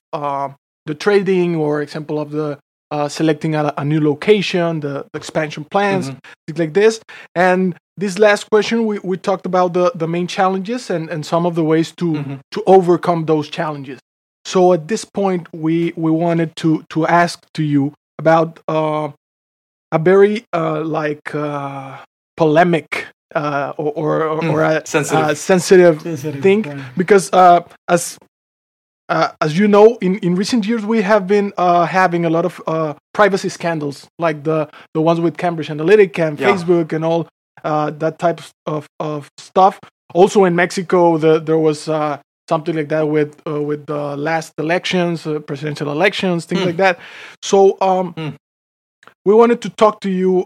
[0.88, 2.58] the trading or example of the
[2.92, 6.18] uh, selecting a, a, new location, the, the expansion plans, mm-hmm.
[6.46, 7.00] things like this.
[7.34, 11.46] And this last question, we, we talked about the, the main challenges and, and some
[11.46, 12.34] of the ways to mm-hmm.
[12.50, 14.00] to overcome those challenges.
[14.44, 19.10] So at this point, we we wanted to to ask to you about uh,
[19.92, 21.98] a very uh, like uh,
[22.36, 26.82] polemic uh, or or, mm, or a sensitive, sensitive, sensitive thing right.
[26.96, 28.18] because uh, as
[29.08, 32.44] uh, as you know, in, in recent years we have been uh, having a lot
[32.44, 36.48] of uh, privacy scandals, like the the ones with Cambridge Analytica and yeah.
[36.48, 37.28] Facebook and all
[37.64, 39.78] uh, that type of, of stuff.
[40.14, 44.52] Also in Mexico, the, there was uh, something like that with uh, with the last
[44.58, 46.66] elections, presidential elections, things mm.
[46.66, 46.98] like that.
[47.42, 48.34] So um, mm.
[49.24, 50.40] we wanted to talk to you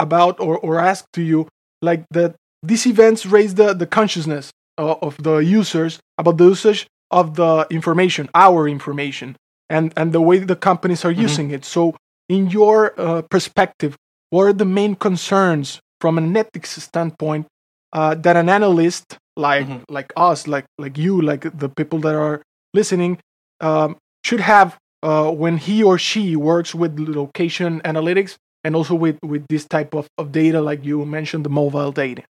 [0.00, 1.48] about or, or ask to you
[1.82, 7.34] like that these events raise the, the consciousness of the users about the usage of
[7.34, 9.36] the information, our information,
[9.68, 11.22] and, and the way the companies are mm-hmm.
[11.22, 11.64] using it.
[11.64, 11.96] So,
[12.28, 13.96] in your uh, perspective,
[14.30, 17.46] what are the main concerns from an ethics standpoint
[17.92, 19.82] uh, that an analyst like mm-hmm.
[19.88, 22.42] like us, like like you, like the people that are
[22.74, 23.20] listening,
[23.60, 28.34] um, should have uh, when he or she works with location analytics
[28.64, 32.22] and also with with this type of, of data, like you mentioned, the mobile data.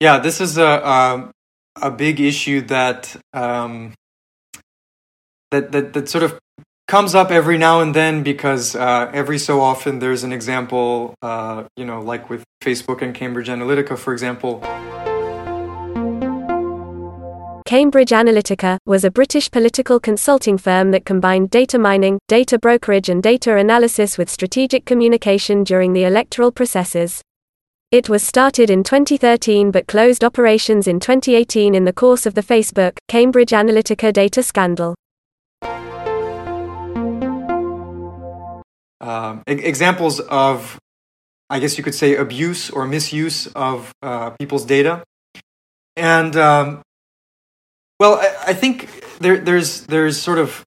[0.00, 1.32] Yeah, this is a a,
[1.88, 3.94] a big issue that um,
[5.50, 6.38] that, that, that sort of
[6.86, 11.64] comes up every now and then because uh, every so often there's an example, uh,
[11.76, 14.60] you know, like with Facebook and Cambridge Analytica, for example.
[17.66, 23.22] Cambridge Analytica was a British political consulting firm that combined data mining, data brokerage, and
[23.22, 27.22] data analysis with strategic communication during the electoral processes.
[27.90, 32.42] It was started in 2013 but closed operations in 2018 in the course of the
[32.42, 34.94] Facebook Cambridge Analytica data scandal.
[39.04, 40.78] Um, examples of,
[41.50, 45.04] I guess you could say, abuse or misuse of uh, people's data.
[45.94, 46.82] And um,
[48.00, 48.88] well, I, I think
[49.18, 50.64] there, there's there's sort of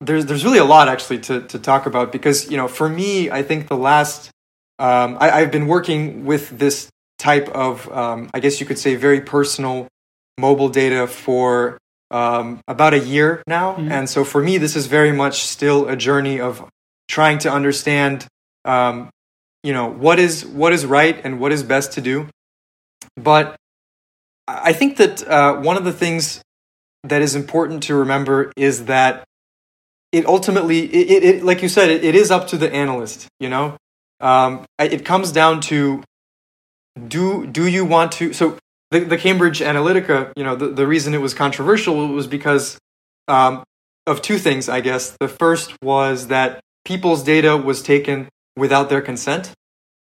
[0.00, 3.30] there's there's really a lot actually to to talk about because you know for me
[3.30, 4.30] I think the last
[4.78, 6.88] um, I, have been working with this
[7.18, 9.88] type of um, I guess you could say very personal
[10.38, 11.76] mobile data for
[12.10, 13.92] um, about a year now, mm-hmm.
[13.92, 16.66] and so for me this is very much still a journey of
[17.10, 18.26] trying to understand,
[18.64, 19.10] um,
[19.64, 22.28] you know, what is what is right and what is best to do.
[23.16, 23.56] But
[24.46, 26.40] I think that uh, one of the things
[27.02, 29.24] that is important to remember is that
[30.12, 33.26] it ultimately, it, it, it like you said, it, it is up to the analyst.
[33.40, 33.76] You know,
[34.20, 36.02] um, it comes down to
[37.08, 38.56] do do you want to so
[38.90, 42.78] the, the Cambridge Analytica, you know, the, the reason it was controversial was because
[43.28, 43.62] um,
[44.06, 45.16] of two things, I guess.
[45.20, 49.52] The first was that people's data was taken without their consent.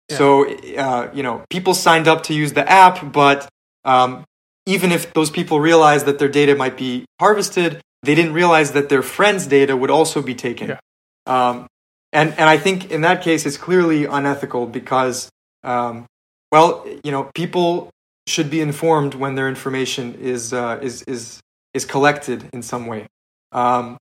[0.09, 0.17] Yeah.
[0.17, 3.49] So, uh, you know, people signed up to use the app, but
[3.83, 4.23] um,
[4.65, 8.89] even if those people realized that their data might be harvested, they didn't realize that
[8.89, 10.69] their friends' data would also be taken.
[10.69, 10.79] Yeah.
[11.25, 11.67] Um,
[12.13, 15.29] and and I think in that case, it's clearly unethical because,
[15.63, 16.05] um,
[16.51, 17.89] well, you know, people
[18.27, 21.41] should be informed when their information is uh, is is
[21.73, 23.07] is collected in some way.
[23.51, 23.97] Um,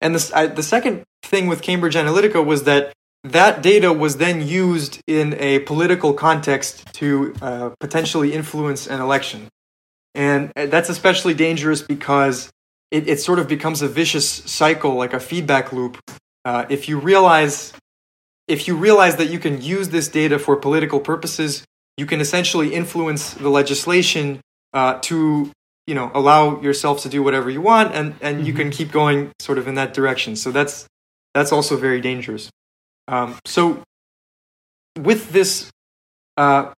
[0.00, 2.92] and the I, the second thing with Cambridge Analytica was that
[3.24, 9.48] that data was then used in a political context to uh, potentially influence an election,
[10.14, 12.50] and uh, that's especially dangerous because
[12.90, 15.98] it, it sort of becomes a vicious cycle, like a feedback loop.
[16.44, 17.72] Uh, if you realize
[18.46, 21.64] if you realize that you can use this data for political purposes,
[21.98, 24.40] you can essentially influence the legislation
[24.72, 25.52] uh, to
[25.86, 28.46] you know allow yourself to do whatever you want and and mm-hmm.
[28.46, 30.86] you can keep going sort of in that direction so that's
[31.34, 32.50] that's also very dangerous
[33.08, 33.82] um, so
[34.98, 35.70] with this
[36.36, 36.72] uh,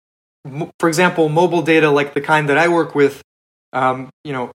[0.46, 3.22] m- for example mobile data like the kind that i work with
[3.74, 4.52] um, you know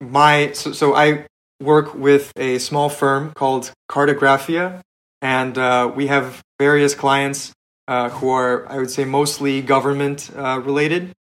[0.00, 1.26] my so, so i
[1.62, 4.82] work with a small firm called cartographia
[5.22, 7.52] and uh, we have various clients
[7.88, 11.12] uh, who are, I would say, mostly government uh, related.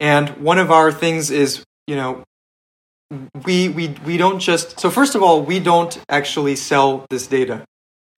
[0.00, 2.24] And one of our things is, you know,
[3.44, 7.64] we, we, we don't just, so first of all, we don't actually sell this data.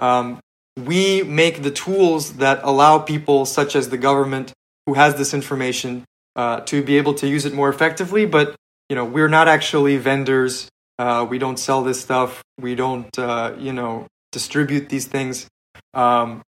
[0.01, 0.41] Um,
[0.77, 4.53] we make the tools that allow people, such as the government,
[4.87, 6.05] who has this information,
[6.37, 8.27] uh, to be able to use it more effectively.
[8.27, 8.55] But,
[8.89, 10.69] you know, we're not actually vendors.
[10.99, 12.43] Uh, we don't sell this stuff.
[12.61, 15.47] We don't, uh, you know, distribute these things.
[15.95, 16.43] Um,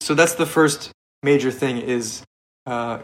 [0.00, 0.90] so that's the first
[1.22, 2.22] major thing is
[2.66, 2.98] uh,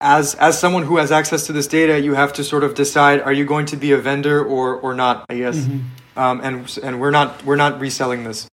[0.00, 3.20] as as someone who has access to this data, you have to sort of decide:
[3.20, 5.26] are you going to be a vendor or or not?
[5.28, 5.58] I guess.
[5.58, 6.18] Mm-hmm.
[6.18, 8.48] Um, and and we're not we're not reselling this.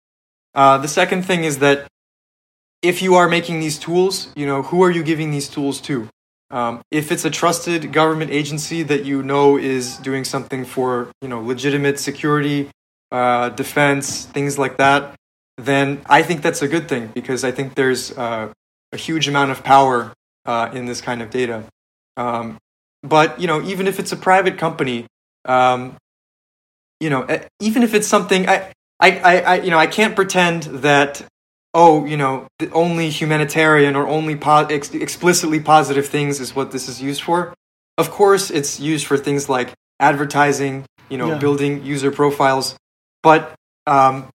[0.55, 1.87] Uh, the second thing is that
[2.83, 6.09] if you are making these tools, you know who are you giving these tools to?
[6.51, 11.29] Um, if it's a trusted government agency that you know is doing something for you
[11.29, 12.71] know legitimate security,
[13.13, 15.15] uh, defense, things like that,
[15.57, 18.53] then I think that's a good thing because I think there's uh,
[18.93, 20.13] a huge amount of power
[20.49, 21.65] uh, in this kind of data.
[22.17, 22.57] Um,
[23.03, 25.07] but you know, even if it's a private company,
[25.45, 25.97] um,
[26.99, 27.29] you know,
[27.61, 31.23] even if it's something I, I, I, you know, I can't pretend that
[31.75, 36.89] oh, you know, only humanitarian or only po- ex- explicitly positive things is what this
[36.89, 37.55] is used for.
[37.99, 41.39] Of course, it's used for things like advertising, you know, yeah.
[41.39, 42.75] building user profiles.
[43.23, 43.55] But
[43.87, 44.31] um,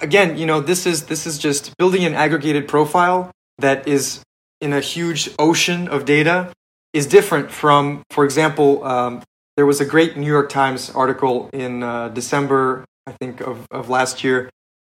[0.00, 4.22] again, you know, this is this is just building an aggregated profile that is
[4.60, 6.52] in a huge ocean of data
[6.92, 9.22] is different from, for example, um,
[9.56, 13.88] there was a great New York Times article in uh, December, I think, of, of
[13.88, 14.50] last year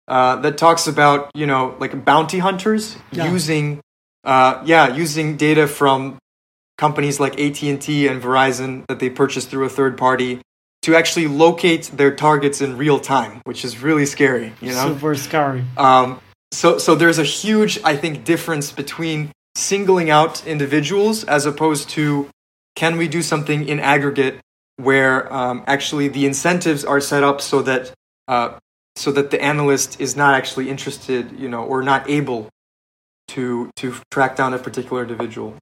[0.07, 3.32] uh, that talks about you know like bounty hunters yeah.
[3.32, 3.82] using
[4.24, 6.18] uh, yeah using data from
[6.78, 10.41] companies like AT and T and Verizon that they purchased through a third party
[10.82, 14.53] to actually locate their targets in real time, which is really scary.
[14.59, 15.64] You know, super scary.
[15.78, 16.20] Um,
[16.51, 22.30] so, so there's a huge, I think, difference between singling out individuals as opposed to
[22.76, 24.39] can we do something in aggregate
[24.78, 27.93] where um, actually the incentives are set up so that
[28.28, 28.58] uh,
[28.95, 32.49] so that the analyst is not actually interested, you know, or not able
[33.30, 35.56] to to track down a particular individual.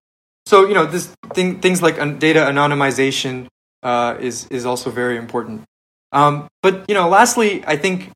[0.45, 3.47] So you know, this thing, things like data anonymization
[3.83, 5.63] uh, is is also very important.
[6.11, 8.11] Um, but you know, lastly, I think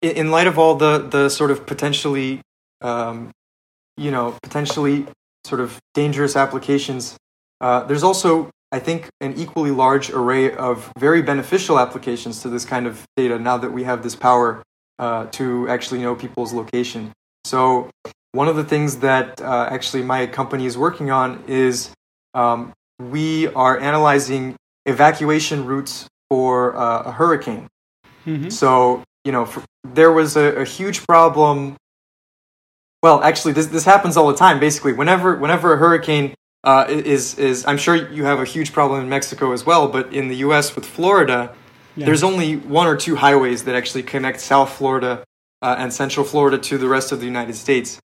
[0.00, 2.40] in, light of all the the sort of potentially,
[2.80, 3.30] um,
[3.96, 5.06] you know, potentially
[5.44, 7.16] sort of dangerous applications,
[7.60, 12.64] uh, there's also I think an equally large array of very beneficial applications to this
[12.64, 13.38] kind of data.
[13.38, 14.62] Now that we have this power
[14.98, 17.12] uh, to actually know people's location,
[17.44, 17.90] so
[18.32, 21.90] one of the things that uh, actually my company is working on is
[22.34, 27.68] um, we are analyzing evacuation routes for uh, a hurricane.
[28.26, 28.48] Mm-hmm.
[28.48, 31.76] So, you know, for, there was a, a, huge problem.
[33.04, 34.58] Well, actually, this this happens all the time.
[34.58, 36.32] Basically, whenever whenever a hurricane
[36.64, 40.14] uh, is is, I'm sure you have a huge problem in Mexico as well, but
[40.14, 40.74] in the U.S.
[40.74, 41.54] with Florida,
[41.96, 42.06] yeah.
[42.06, 45.22] there's only one or two highways that actually connect South Florida
[45.60, 48.00] uh, and Central Florida to the rest of the United States.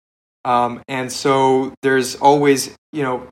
[0.47, 3.29] Um, and so there's always, you know,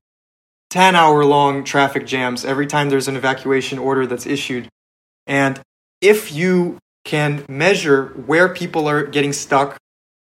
[0.68, 4.68] 10 hour long traffic jams every time there's an evacuation order that's issued.
[5.26, 5.58] And
[6.02, 9.78] if you can measure where people are getting stuck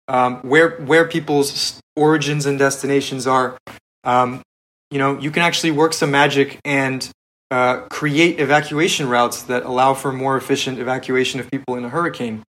[0.09, 3.59] um, where where people's origins and destinations are,
[4.05, 4.43] um,
[4.91, 7.09] you know, you can actually work some magic and
[7.51, 12.43] uh, create evacuation routes that allow for more efficient evacuation of people in a hurricane.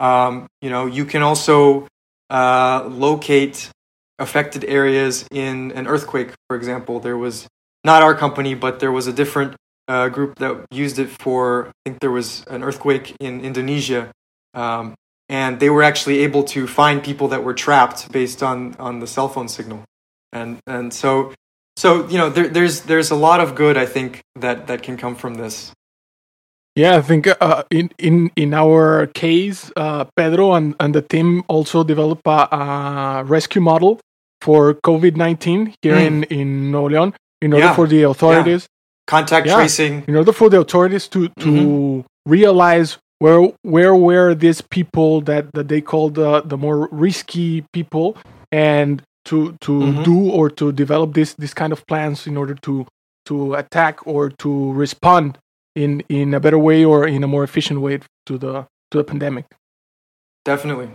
[0.00, 1.86] Um, you know, you can also
[2.30, 3.70] uh, locate
[4.18, 6.30] affected areas in an earthquake.
[6.48, 7.46] For example, there was
[7.84, 9.54] not our company, but there was a different
[9.88, 11.68] uh, group that used it for.
[11.68, 14.10] I think there was an earthquake in Indonesia,
[14.54, 14.94] um,
[15.32, 19.06] and they were actually able to find people that were trapped based on on the
[19.06, 19.82] cell phone signal,
[20.30, 21.32] and and so
[21.76, 24.96] so you know there, there's there's a lot of good I think that that can
[24.96, 25.72] come from this.
[26.76, 31.44] Yeah, I think uh, in in in our case, uh, Pedro and, and the team
[31.48, 34.00] also developed a, a rescue model
[34.42, 36.06] for COVID nineteen here mm.
[36.06, 37.74] in in Nuevo León in order yeah.
[37.74, 39.06] for the authorities yeah.
[39.06, 39.56] contact yeah.
[39.56, 42.00] tracing in order for the authorities to to mm-hmm.
[42.26, 48.16] realize where where were these people that that they called the the more risky people
[48.50, 50.02] and to to mm-hmm.
[50.02, 52.84] do or to develop this this kind of plans in order to
[53.24, 55.38] to attack or to respond
[55.76, 59.04] in in a better way or in a more efficient way to the to the
[59.04, 59.46] pandemic.
[60.44, 60.90] Definitely,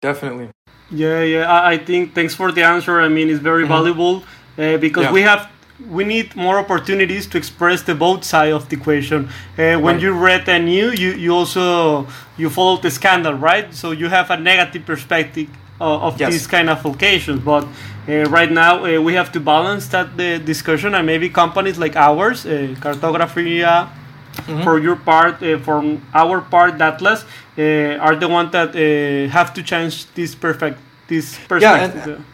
[0.00, 0.50] definitely.
[0.90, 1.50] Yeah, yeah.
[1.50, 3.00] I, I think thanks for the answer.
[3.00, 3.72] I mean, it's very mm-hmm.
[3.72, 4.22] valuable
[4.56, 5.12] uh, because yeah.
[5.12, 5.50] we have
[5.90, 9.26] we need more opportunities to express the both side of the equation.
[9.26, 10.00] Uh, when right.
[10.00, 12.06] you read the news, you, you also
[12.36, 13.74] you follow the scandal, right?
[13.74, 15.48] So you have a negative perspective
[15.80, 16.32] of, of yes.
[16.32, 17.40] these kind of occasions.
[17.40, 17.66] But
[18.08, 21.96] uh, right now uh, we have to balance that the discussion, and maybe companies like
[21.96, 24.62] ours, uh, Cartography mm-hmm.
[24.62, 27.24] for your part, uh, for our part, Datlas,
[27.58, 32.06] uh, are the ones that uh, have to change this perfect this perspective.
[32.06, 32.24] Yeah,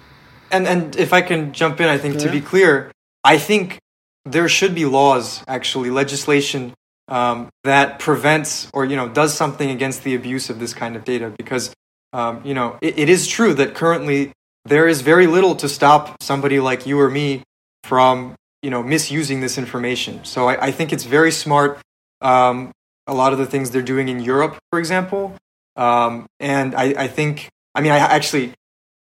[0.50, 2.26] and, and, and if I can jump in, I think yeah.
[2.26, 2.90] to be clear,
[3.24, 3.78] I think
[4.24, 6.74] there should be laws, actually, legislation
[7.08, 11.04] um, that prevents or you know does something against the abuse of this kind of
[11.04, 11.74] data because
[12.12, 14.32] um, you know it, it is true that currently
[14.66, 17.42] there is very little to stop somebody like you or me
[17.84, 20.22] from you know misusing this information.
[20.24, 21.78] So I, I think it's very smart
[22.20, 22.72] um,
[23.06, 25.34] a lot of the things they're doing in Europe, for example.
[25.76, 28.52] Um, and I, I think, I mean, I actually,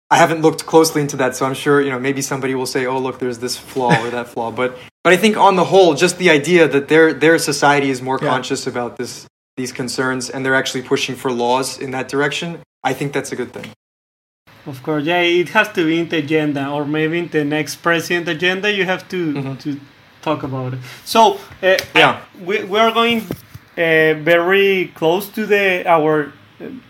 [0.10, 2.86] I haven't looked closely into that, so I'm sure you know maybe somebody will say,
[2.86, 5.94] "Oh, look, there's this flaw or that flaw." But but I think on the whole,
[5.96, 8.30] just the idea that their their society is more yeah.
[8.30, 9.28] conscious about this
[9.58, 13.36] these concerns and they're actually pushing for laws in that direction, I think that's a
[13.36, 13.72] good thing.
[14.66, 17.78] Of course, yeah, it has to be in the agenda, or maybe in the next
[17.78, 18.72] president agenda.
[18.72, 19.56] You have to mm-hmm.
[19.56, 19.80] to
[20.22, 20.80] talk about it.
[21.04, 23.22] So uh, yeah, we, we are going
[23.78, 26.32] uh, very close to the our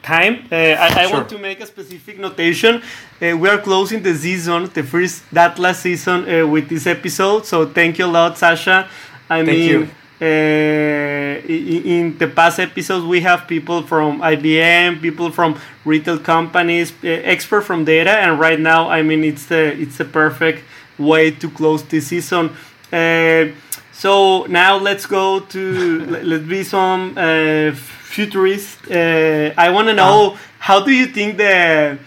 [0.02, 0.48] time.
[0.52, 2.82] Uh, I, I want to make a specific notation.
[3.22, 7.46] Uh, we are closing the season, the first Datlas season uh, with this episode.
[7.46, 8.88] So thank you a lot, Sasha.
[9.30, 9.90] I thank mean, you.
[10.20, 17.08] Uh, in the past episodes, we have people from IBM, people from retail companies, uh,
[17.08, 20.64] expert from data, and right now, I mean, it's the it's a perfect
[20.98, 22.50] way to close this season.
[22.92, 23.48] Uh,
[23.92, 27.76] so now let's go to let's be some uh,
[28.08, 28.90] futurist.
[28.90, 30.38] Uh, I want to know uh.
[30.60, 32.00] how do you think the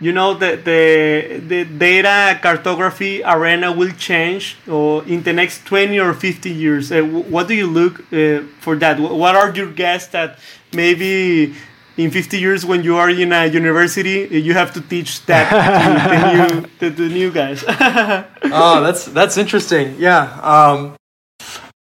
[0.00, 5.98] you know the the the data cartography arena will change or in the next 20
[6.00, 10.08] or 50 years uh, what do you look uh, for that what are your guess
[10.08, 10.38] that
[10.72, 11.54] maybe
[11.96, 16.10] in 50 years when you are in a university you have to teach that to
[16.10, 20.96] the new, the, the new guys oh that's that's interesting yeah um,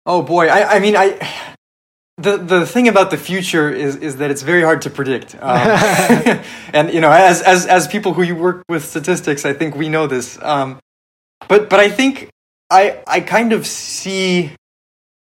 [0.04, 1.55] oh boy I, I mean i
[2.18, 5.34] the the thing about the future is is that it's very hard to predict.
[5.34, 6.40] Um,
[6.72, 9.88] and you know as as as people who you work with statistics i think we
[9.88, 10.40] know this.
[10.42, 10.78] Um,
[11.48, 12.30] but but i think
[12.70, 14.52] i i kind of see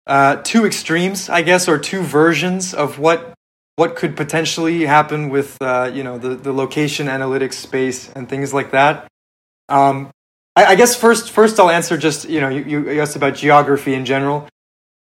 [0.07, 3.33] uh, two extremes i guess or two versions of what
[3.77, 8.53] what could potentially happen with uh, you know the, the location analytics space and things
[8.53, 9.07] like that.
[9.69, 10.09] Um,
[10.55, 13.93] I, I, guess first first I'll answer just you know you, you asked about geography
[13.93, 14.49] in general,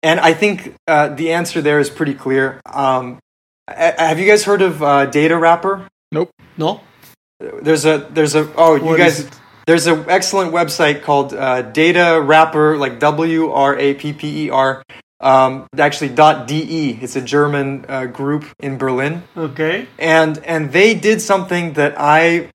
[0.04, 2.60] and I think uh, the answer there is pretty clear.
[2.66, 3.18] Um,
[3.66, 5.88] have you guys heard of uh, Datawrapper?
[6.12, 6.30] Nope.
[6.56, 6.82] No.
[7.40, 9.28] There's a there's a oh what you guys
[9.66, 14.84] there's an excellent website called uh, Datawrapper like W R A P P E R
[15.20, 16.98] um, actually dot .de.
[17.00, 19.22] It's a German uh, group in Berlin.
[19.36, 19.88] Okay.
[19.98, 22.50] And and they did something that I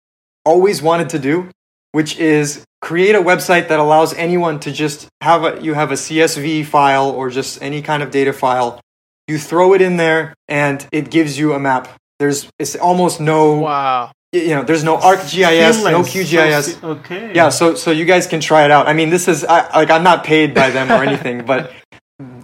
[0.46, 1.50] always wanted to do,
[1.92, 5.96] which is create a website that allows anyone to just have a you have a
[5.96, 8.80] CSV file or just any kind of data file.
[9.28, 11.88] You throw it in there, and it gives you a map.
[12.20, 17.74] There's it's almost no wow you know there's no arcgis no qgis okay yeah so
[17.74, 20.24] so you guys can try it out i mean this is I, like i'm not
[20.24, 21.74] paid by them or anything but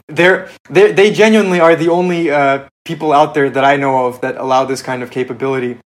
[0.07, 4.21] they're, they're they genuinely are the only uh, people out there that I know of
[4.21, 5.77] that allow this kind of capability.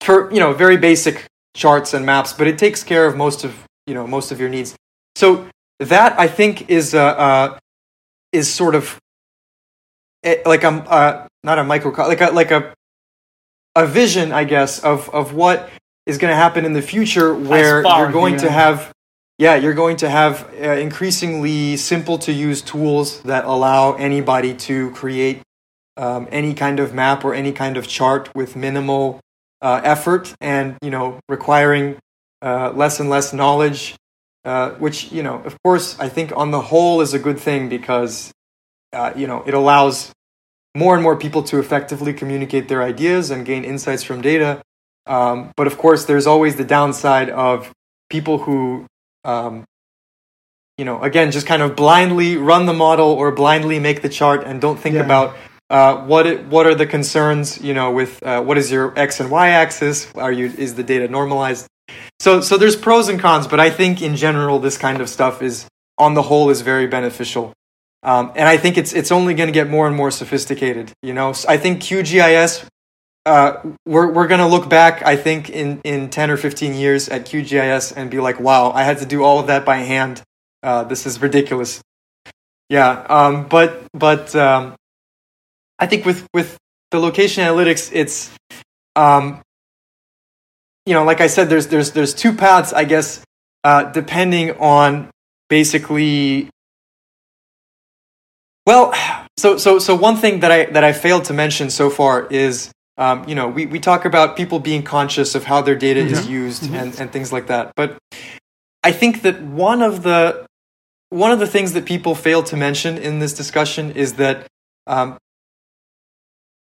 [0.00, 3.64] for you know very basic charts and maps, but it takes care of most of
[3.86, 4.74] you know most of your needs.
[5.16, 5.48] So
[5.78, 7.58] that I think is uh, uh
[8.32, 8.98] is sort of
[10.22, 12.74] eh, like I'm uh, not a micro like a like a
[13.76, 15.68] a vision, I guess, of of what
[16.06, 18.92] is going to happen in the future, where you're going to have
[19.38, 24.90] yeah, you're going to have uh, increasingly simple to use tools that allow anybody to
[24.92, 25.42] create
[25.96, 29.20] um, any kind of map or any kind of chart with minimal
[29.64, 31.96] uh, effort and you know requiring
[32.42, 33.96] uh, less and less knowledge,
[34.44, 37.70] uh, which you know of course I think on the whole is a good thing
[37.70, 38.30] because
[38.92, 40.12] uh, you know it allows
[40.76, 44.60] more and more people to effectively communicate their ideas and gain insights from data.
[45.06, 47.72] Um, but of course, there's always the downside of
[48.10, 48.86] people who
[49.24, 49.64] um,
[50.76, 54.44] you know, again, just kind of blindly run the model or blindly make the chart
[54.44, 55.04] and don't think yeah.
[55.04, 55.36] about
[55.74, 59.18] uh, what it, what are the concerns, you know, with uh, what is your x
[59.18, 60.08] and y axis?
[60.14, 61.66] Are you is the data normalized?
[62.20, 65.42] So so there's pros and cons, but I think in general this kind of stuff
[65.42, 65.66] is
[65.98, 67.52] on the whole is very beneficial.
[68.04, 70.92] Um, and I think it's it's only going to get more and more sophisticated.
[71.02, 72.66] You know, so I think QGIS.
[73.26, 75.02] Uh, we're we're going to look back.
[75.04, 78.84] I think in in ten or fifteen years at QGIS and be like, wow, I
[78.84, 80.22] had to do all of that by hand.
[80.62, 81.82] Uh, this is ridiculous.
[82.68, 84.76] Yeah, um, but but um,
[85.78, 86.56] I think with with
[86.90, 88.30] the location analytics, it's
[88.96, 89.42] um,
[90.86, 93.24] you know, like I said, there's there's there's two paths, I guess,
[93.64, 95.10] uh, depending on
[95.48, 96.48] basically.
[98.66, 98.94] Well,
[99.36, 102.72] so so so one thing that I that I failed to mention so far is
[102.96, 106.12] um, you know we, we talk about people being conscious of how their data mm-hmm.
[106.12, 106.74] is used mm-hmm.
[106.74, 107.98] and, and things like that but
[108.82, 110.46] i think that one of the
[111.10, 114.46] one of the things that people fail to mention in this discussion is that
[114.86, 115.16] um,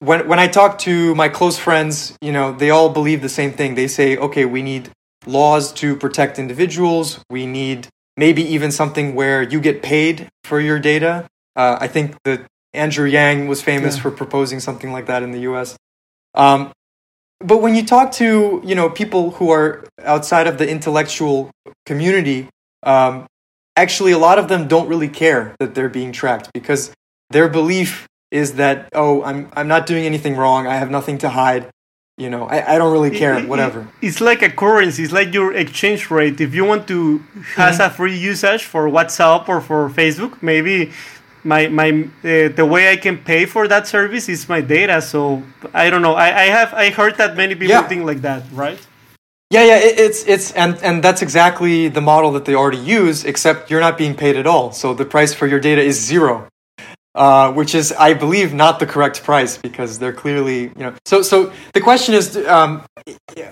[0.00, 3.52] when when I talk to my close friends, you know, they all believe the same
[3.52, 3.74] thing.
[3.74, 4.90] They say, okay, we need
[5.26, 7.20] laws to protect individuals.
[7.30, 11.26] We need maybe even something where you get paid for your data.
[11.54, 14.02] Uh, I think that Andrew Yang was famous yeah.
[14.02, 15.76] for proposing something like that in the U.S.
[16.34, 16.72] Um,
[17.40, 21.50] but when you talk to you know people who are outside of the intellectual
[21.86, 22.48] community,
[22.82, 23.26] um,
[23.76, 26.92] actually a lot of them don't really care that they're being tracked because
[27.30, 30.66] their belief is that oh I'm I'm not doing anything wrong.
[30.66, 31.70] I have nothing to hide.
[32.18, 33.38] You know, I, I don't really care.
[33.38, 33.88] It, whatever.
[34.00, 35.02] It's like a currency.
[35.02, 36.40] It's like your exchange rate.
[36.40, 37.18] If you want to
[37.56, 37.92] has mm-hmm.
[37.92, 40.92] a free usage for WhatsApp or for Facebook, maybe
[41.44, 45.02] my my uh, the way I can pay for that service is my data.
[45.02, 45.42] So
[45.74, 46.14] I don't know.
[46.14, 47.86] I, I have I heard that many people yeah.
[47.86, 48.80] think like that, right?
[49.50, 49.76] Yeah, yeah.
[49.76, 53.24] It, it's it's and and that's exactly the model that they already use.
[53.24, 54.72] Except you're not being paid at all.
[54.72, 56.48] So the price for your data is zero.
[57.16, 60.92] Uh, which is, I believe, not the correct price because they're clearly, you know.
[61.06, 62.82] So, so the question is, um,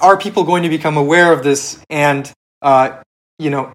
[0.02, 1.80] are people going to become aware of this?
[1.88, 3.00] And, uh,
[3.38, 3.72] you know,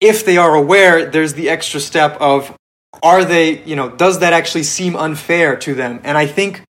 [0.00, 2.52] if they are aware, there's the extra step of,
[3.04, 6.00] are they, you know, does that actually seem unfair to them?
[6.02, 6.64] And I think,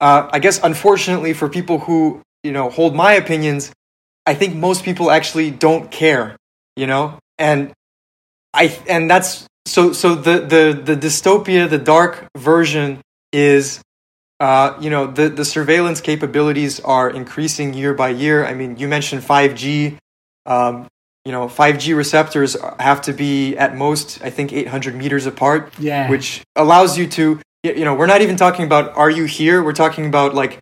[0.00, 3.72] uh, I guess, unfortunately, for people who, you know, hold my opinions,
[4.24, 6.38] I think most people actually don't care,
[6.76, 7.74] you know, and
[8.54, 13.00] I, and that's so so the the the dystopia, the dark version
[13.32, 13.80] is
[14.40, 18.46] uh, you know the the surveillance capabilities are increasing year by year.
[18.46, 19.98] I mean, you mentioned five G.
[20.46, 20.86] Um,
[21.26, 25.72] you know, 5G receptors have to be at most, I think, 800 meters apart.
[25.76, 26.08] Yeah.
[26.08, 29.60] Which allows you to, you know, we're not even talking about are you here?
[29.60, 30.60] We're talking about like,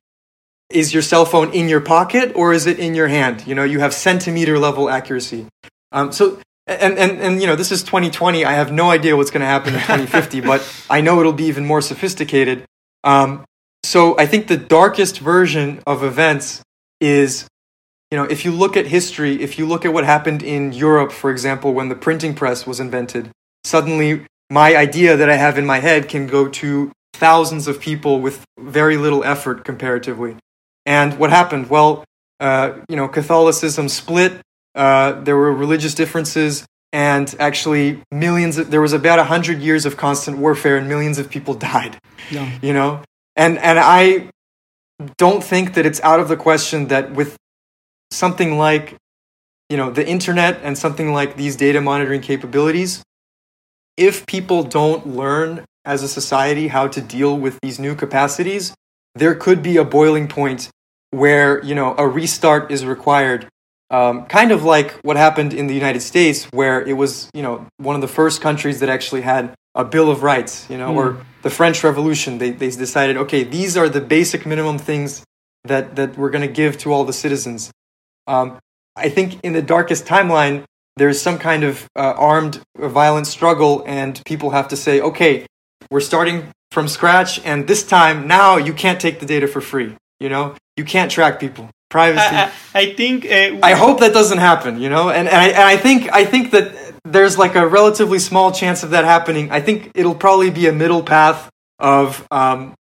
[0.70, 3.46] is your cell phone in your pocket or is it in your hand?
[3.46, 5.44] You know, you have centimeter level accuracy.
[5.92, 9.30] Um, so and, and, and you know this is 2020 i have no idea what's
[9.30, 12.64] going to happen in 2050 but i know it'll be even more sophisticated.
[13.02, 13.44] Um,
[13.82, 16.62] so i think the darkest version of events
[17.00, 17.46] is
[18.10, 21.12] you know if you look at history if you look at what happened in europe
[21.12, 23.30] for example when the printing press was invented
[23.64, 28.20] suddenly my idea that i have in my head can go to thousands of people
[28.20, 30.36] with very little effort comparatively.
[30.84, 31.70] And what happened?
[31.70, 32.04] Well
[32.40, 34.40] uh, you know catholicism split
[34.74, 38.58] uh, there were religious differences, and actually millions.
[38.58, 41.98] Of, there was about a hundred years of constant warfare, and millions of people died.
[42.30, 42.50] Yeah.
[42.62, 43.02] You know,
[43.36, 44.30] and and I
[45.16, 47.36] don't think that it's out of the question that with
[48.10, 48.96] something like
[49.68, 53.02] you know the internet and something like these data monitoring capabilities
[53.96, 58.74] if people don't learn as a society how to deal with these new capacities
[59.14, 60.70] there could be a boiling point
[61.10, 63.48] where you know a restart is required
[63.90, 67.66] um, kind of like what happened in the United States, where it was, you know,
[67.76, 70.96] one of the first countries that actually had a Bill of Rights, you know, mm.
[70.96, 71.22] or hmm.
[71.42, 72.38] the French Revolution.
[72.38, 75.24] They, they decided, okay, these are the basic minimum things
[75.64, 77.70] that that we're going to give to all the citizens.
[78.26, 78.58] Um,
[78.96, 80.64] I think in the darkest timeline,
[80.96, 85.46] there's some kind of uh, armed, violent struggle, and people have to say, okay,
[85.90, 89.96] we're starting from scratch, and this time now you can't take the data for free.
[90.20, 91.68] You know, you can't track people.
[91.94, 92.34] Privacy.
[92.34, 93.24] I, I, think.
[93.24, 94.80] Uh, I hope that doesn't happen.
[94.80, 98.18] You know, and and I, and I think I think that there's like a relatively
[98.18, 99.52] small chance of that happening.
[99.52, 101.48] I think it'll probably be a middle path
[101.78, 102.74] of um,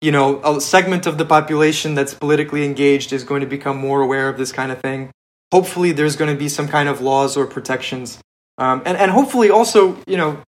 [0.00, 4.00] you know, a segment of the population that's politically engaged is going to become more
[4.00, 5.10] aware of this kind of thing.
[5.52, 8.18] Hopefully, there's going to be some kind of laws or protections.
[8.56, 10.40] Um, and, and hopefully, also, you know,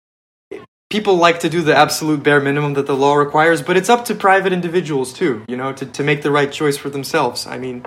[0.90, 4.04] people like to do the absolute bare minimum that the law requires, but it's up
[4.04, 7.46] to private individuals too, you know, to, to make the right choice for themselves.
[7.46, 7.86] I mean,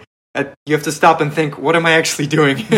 [0.65, 2.57] you have to stop and think, what am I actually doing?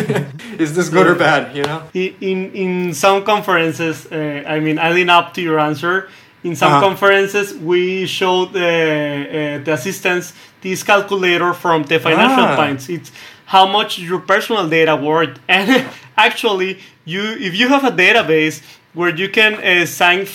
[0.59, 1.55] Is this good or bad?
[1.55, 1.83] You know.
[1.93, 6.09] In in some conferences, uh, I mean, adding up to your answer,
[6.43, 6.81] in some uh-huh.
[6.81, 12.55] conferences we showed the uh, the assistants this calculator from the Financial ah.
[12.55, 12.89] Times.
[12.89, 13.11] It's
[13.45, 15.87] how much your personal data worth, and
[16.17, 18.61] actually, you if you have a database
[18.93, 20.27] where you can uh, sign.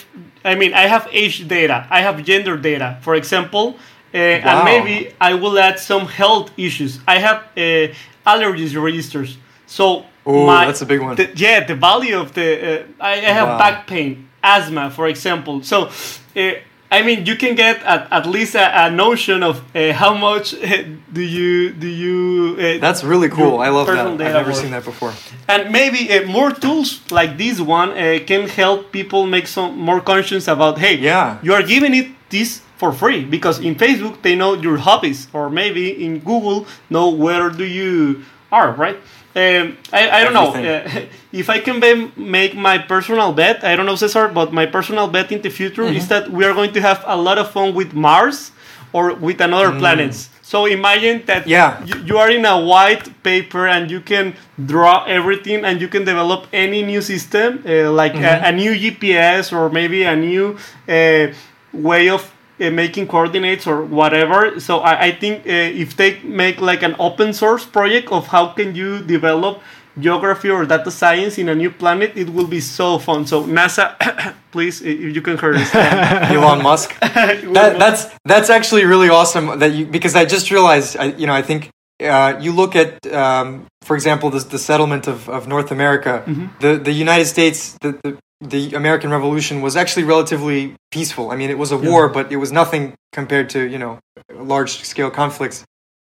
[0.43, 3.77] I mean, I have age data, I have gender data, for example,
[4.13, 4.51] uh, wow.
[4.51, 6.99] and maybe I will add some health issues.
[7.07, 7.95] I have uh,
[8.27, 10.07] allergies registers, so.
[10.27, 11.17] Oh, that's a big one.
[11.17, 13.59] The, yeah, the value of the uh, I, I have wow.
[13.59, 15.63] back pain asthma, for example.
[15.63, 15.91] So,
[16.37, 16.53] uh,
[16.93, 20.55] I mean, you can get at, at least a, a notion of uh, how much
[20.55, 20.83] uh,
[21.13, 22.57] do you do you.
[22.59, 23.61] Uh, That's really cool.
[23.61, 24.07] I love that.
[24.07, 25.13] I've never seen that before.
[25.49, 30.01] And maybe uh, more tools like this one uh, can help people make some more
[30.01, 30.79] conscious about.
[30.79, 34.79] Hey, yeah, you are giving it this for free because in Facebook they know your
[34.79, 38.97] hobbies, or maybe in Google know where do you are, right?
[39.37, 43.63] Um, I, I don't know uh, if I can be, make my personal bet.
[43.63, 45.97] I don't know, Cesar, but my personal bet in the future mm-hmm.
[45.97, 48.51] is that we are going to have a lot of fun with Mars
[48.93, 49.79] or with another mm.
[49.79, 50.31] planets.
[50.43, 51.85] So imagine that yeah.
[51.85, 54.35] you, you, are in a white paper and you can
[54.67, 58.45] draw everything and you can develop any new system, uh, like mm-hmm.
[58.45, 60.59] a, a, new GPS or maybe a new
[60.89, 61.33] uh,
[61.73, 64.61] way of uh, making coordinates or whatever.
[64.61, 68.49] So I, I think uh, if they make like an open source project of how
[68.49, 69.63] can you develop
[69.99, 73.27] geography or data science in a new planet, it will be so fun.
[73.27, 73.97] So NASA,
[74.53, 75.75] please, if you can hear us,
[76.31, 76.99] Elon Musk.
[77.01, 79.59] that, that's that's actually really awesome.
[79.59, 81.71] That you because I just realized, I, you know, I think
[82.01, 86.47] uh, you look at, um, for example, the, the settlement of, of North America, mm-hmm.
[86.61, 91.31] the, the United States, the, the, the American Revolution was actually relatively peaceful.
[91.31, 91.91] I mean, it was a yeah.
[91.91, 93.99] war, but it was nothing compared to you know
[94.33, 95.65] large scale conflicts.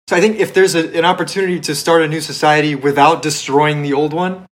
[0.09, 3.83] So I think if there's a, an opportunity to start a new society without destroying
[3.83, 4.45] the old one,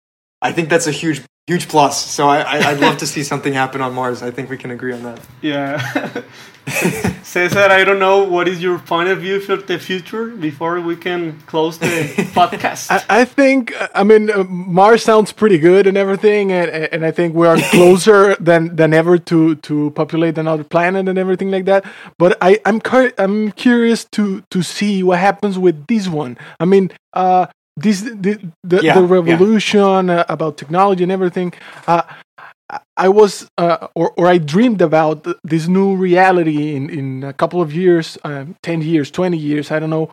[0.41, 1.95] I think that's a huge huge plus.
[2.05, 4.21] So I, I would love to see something happen on Mars.
[4.21, 5.19] I think we can agree on that.
[5.41, 6.21] Yeah.
[7.23, 10.95] Cesar, I don't know what is your point of view for the future before we
[10.95, 11.85] can close the
[12.39, 12.91] podcast.
[12.91, 17.09] I, I, think, I mean, uh, Mars sounds pretty good and everything, and, and I
[17.09, 21.65] think we are closer than than ever to to populate another planet and everything like
[21.65, 21.83] that.
[22.19, 22.79] But I I'm
[23.17, 26.37] I'm curious to to see what happens with this one.
[26.59, 27.47] I mean, uh,
[27.81, 30.21] this the the, yeah, the revolution yeah.
[30.21, 31.53] uh, about technology and everything.
[31.87, 32.03] Uh,
[32.97, 37.61] I was, uh, or, or I dreamed about this new reality in, in a couple
[37.61, 40.11] of years, uh, 10 years, 20 years, I don't know,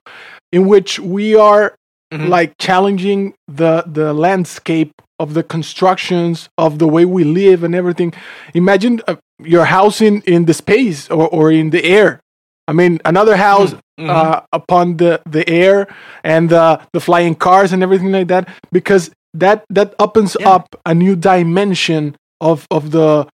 [0.52, 1.74] in which we are
[2.12, 2.28] mm-hmm.
[2.28, 8.14] like challenging the, the landscape of the constructions, of the way we live and everything.
[8.54, 12.20] Imagine uh, your house in, in the space or, or in the air.
[12.68, 14.10] I mean, another house mm-hmm.
[14.10, 15.86] uh, upon the, the air
[16.24, 20.50] and the, the flying cars and everything like that, because that that opens yeah.
[20.50, 23.28] up a new dimension of of the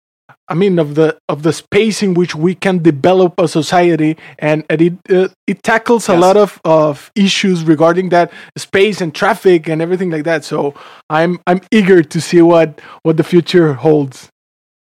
[0.48, 4.64] I mean of the of the space in which we can develop a society, and,
[4.70, 6.18] and it uh, it tackles yes.
[6.18, 10.44] a lot of, of issues regarding that space and traffic and everything like that.
[10.44, 10.74] So
[11.10, 14.30] I'm I'm eager to see what what the future holds.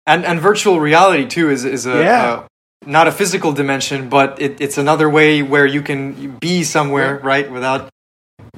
[0.07, 2.43] And and virtual reality too is is a, yeah.
[2.85, 7.27] Not a physical dimension, but it, it's another way where you can be somewhere yeah.
[7.27, 7.89] right without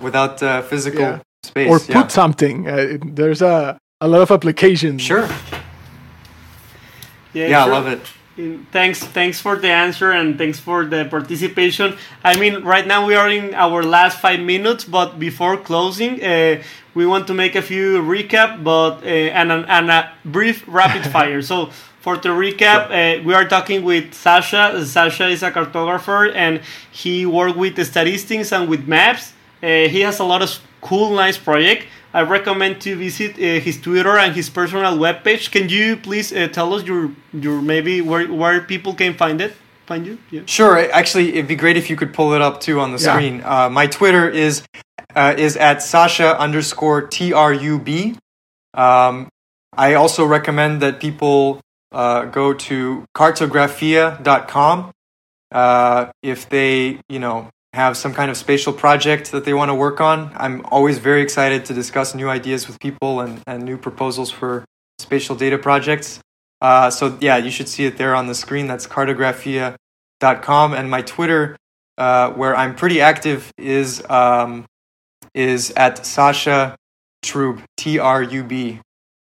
[0.02, 1.20] without uh, physical yeah.
[1.44, 2.68] space or put something.
[2.68, 5.02] Uh, there's a a lot of applications.
[5.02, 5.28] Sure.
[7.34, 7.74] Yeah, yeah sure.
[7.74, 8.02] I love it.
[8.72, 11.98] Thanks, thanks for the answer and thanks for the participation.
[12.24, 16.62] I mean, right now we are in our last five minutes, but before closing, uh,
[16.94, 21.42] we want to make a few recap, but uh, and, and a brief rapid fire.
[21.42, 24.86] So for the recap, uh, we are talking with Sasha.
[24.86, 26.62] Sasha is a cartographer and
[26.92, 29.34] he worked with the statistics and with maps.
[29.64, 31.88] Uh, he has a lot of cool, nice project.
[32.18, 35.52] I recommend to visit uh, his Twitter and his personal webpage.
[35.52, 39.54] Can you please uh, tell us your your maybe where where people can find it?
[39.86, 40.18] find you?
[40.32, 40.42] Yeah.
[40.46, 40.74] Sure.
[40.92, 43.14] Actually, it'd be great if you could pull it up too on the Yeah.
[43.14, 43.36] screen.
[43.46, 44.64] Uh, my Twitter is
[45.16, 48.16] uh, is at Sasha underscore T R U B.
[48.74, 49.30] Um,
[49.78, 51.62] I also recommend that people
[51.92, 54.92] uh, go to cartografia.com
[55.52, 59.76] uh, if they, you know, have some kind of spatial project that they want to
[59.76, 60.32] work on.
[60.36, 64.66] I'm always very excited to discuss new ideas with people and, and new proposals for
[64.98, 66.20] spatial data projects.
[66.60, 68.66] Uh, so yeah, you should see it there on the screen.
[68.66, 70.74] That's cartographia.com.
[70.74, 71.56] And my Twitter,
[72.00, 74.66] uh, where I'm pretty active, is um,
[75.36, 76.76] is at Sasha
[77.24, 78.82] Trub T R U B.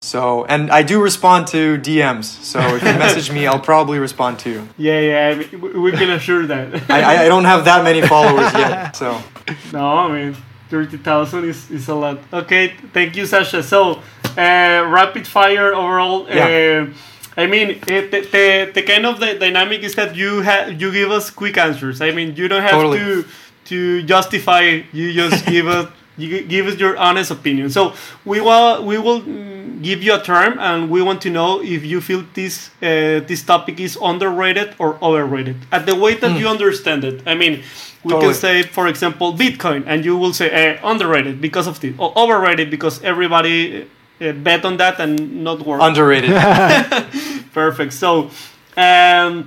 [0.07, 2.25] So and I do respond to DMs.
[2.25, 4.69] So if you message me, I'll probably respond to you.
[4.79, 5.43] Yeah, yeah,
[5.85, 6.91] we- can assure that.
[6.91, 8.95] I, I- don't have that many followers yet.
[9.03, 9.21] So
[9.73, 10.37] no, I mean,
[10.71, 12.19] 30,000 is, is a lot.
[12.33, 13.63] Okay, thank you, Sasha.
[13.63, 14.01] So,
[14.37, 16.27] uh, rapid fire overall.
[16.29, 16.87] Yeah.
[16.89, 20.81] Uh, I mean, it, the, the, the kind of the dynamic is that you have
[20.81, 22.01] you give us quick answers.
[22.01, 22.99] I mean, you don't have Totally.
[22.99, 23.25] to
[23.71, 24.83] to justify.
[24.93, 25.89] You just give us
[26.19, 27.71] give us your honest opinion.
[27.71, 27.95] So
[28.25, 31.85] we will we will mm, give you a term, and we want to know if
[31.85, 35.57] you feel this uh, this topic is underrated or overrated.
[35.73, 37.23] At the way that you understand it.
[37.27, 37.63] I mean,
[38.05, 38.33] we Totally.
[38.33, 42.17] can say, for example, Bitcoin, and you will say uh, underrated because of this, or
[42.17, 43.87] overrated because everybody
[44.21, 45.81] uh, bet on that and not work.
[45.83, 46.31] underrated.
[47.53, 47.93] Perfect.
[47.93, 48.31] So,
[48.77, 49.43] um, eh,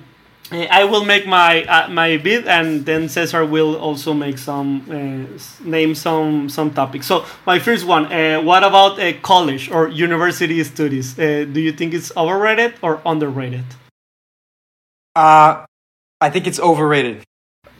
[0.52, 5.64] I will make my uh, my bid, and then Cesar will also make some uh,
[5.64, 7.06] name some some topics.
[7.06, 11.18] So, my first one: uh, What about uh, college or university studies?
[11.20, 13.66] Uh, do you think it's overrated or underrated?
[15.16, 15.66] Uh,
[16.20, 17.24] I think it's overrated.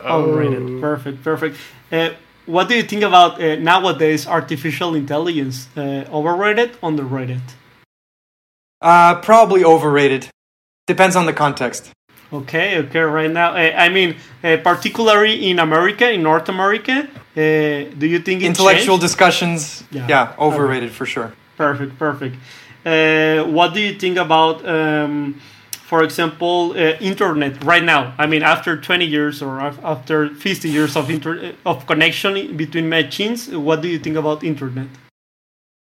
[0.02, 0.80] Overrated.
[0.80, 1.24] Perfect.
[1.24, 1.58] Perfect.
[1.92, 2.10] Uh,
[2.46, 5.68] what do you think about uh, nowadays artificial intelligence?
[5.76, 7.42] Uh, overrated, underrated?
[8.82, 10.28] Uh, probably overrated.
[10.88, 11.92] Depends on the context.
[12.32, 13.52] Okay, okay, right now.
[13.54, 17.40] Uh, I mean, uh, particularly in America, in North America, uh,
[17.98, 19.02] do you think Intellectual changed?
[19.02, 20.06] discussions, Yeah.
[20.08, 21.32] yeah, overrated for sure.
[21.58, 22.36] Perfect, perfect.
[22.86, 25.42] Uh, what do you think about, um,
[25.88, 28.14] for example, uh, internet right now?
[28.20, 33.50] I mean, after 20 years or after 50 years of inter- of connection between machines,
[33.50, 34.88] what do you think about internet?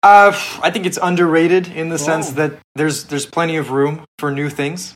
[0.03, 0.33] Uh,
[0.63, 2.35] I think it's underrated in the sense Oh.
[2.41, 4.95] that there's there's plenty of room for new things.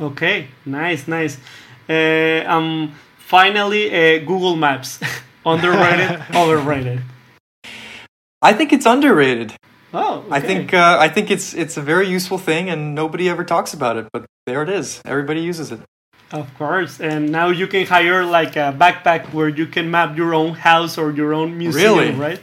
[0.00, 1.38] Okay, nice, nice.
[1.88, 5.00] Uh, um, finally, uh, Google Maps,
[5.46, 7.00] underrated, overrated.
[8.40, 9.54] I think it's underrated.
[9.92, 13.42] Oh, I think uh, I think it's it's a very useful thing, and nobody ever
[13.42, 14.06] talks about it.
[14.12, 15.00] But there it is.
[15.04, 15.80] Everybody uses it.
[16.30, 20.34] Of course, and now you can hire like a backpack where you can map your
[20.34, 22.10] own house or your own museum, Really?
[22.12, 22.40] right?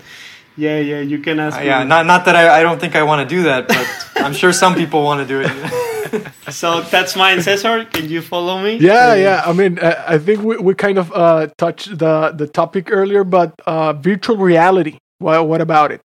[0.57, 1.59] Yeah, yeah, you can ask.
[1.59, 3.87] Uh, yeah, not not that I, I don't think I want to do that, but
[4.15, 5.51] I'm sure some people want to do it.
[6.51, 7.85] So that's mine, Cesar.
[7.85, 8.77] Can you follow me?
[8.77, 9.43] Yeah, yeah.
[9.45, 13.23] I mean, uh, I think we, we kind of uh, touched the the topic earlier,
[13.23, 14.97] but uh, virtual reality.
[15.19, 16.01] What what about it?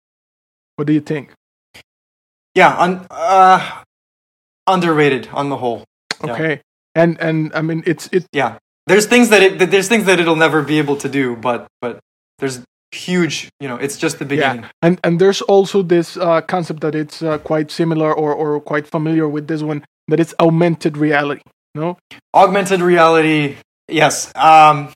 [0.76, 1.32] What do you think?
[2.56, 3.82] yeah, un, uh,
[4.66, 5.84] underrated on the whole.
[6.24, 6.32] Yeah.
[6.32, 6.60] Okay,
[6.94, 8.26] and and I mean, it's it.
[8.32, 11.36] Yeah, there's things that it that there's things that it'll never be able to do,
[11.36, 12.00] but but
[12.38, 13.50] there's huge.
[13.60, 14.62] You know, it's just the beginning.
[14.62, 18.60] Yeah, and and there's also this uh, concept that it's uh, quite similar or or
[18.60, 21.42] quite familiar with this one that it's augmented reality.
[21.74, 21.98] No,
[22.34, 23.56] Augmented reality,
[23.88, 24.32] yes.
[24.34, 24.92] Um,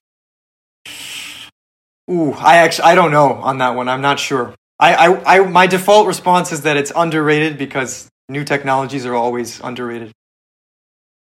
[2.10, 3.88] ooh, I actually I don't know on that one.
[3.88, 4.54] I'm not sure.
[4.78, 9.60] I, I, I my default response is that it's underrated because new technologies are always
[9.60, 10.12] underrated.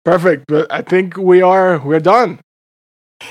[0.04, 0.44] perfect.
[0.46, 2.38] But I think we are we're done.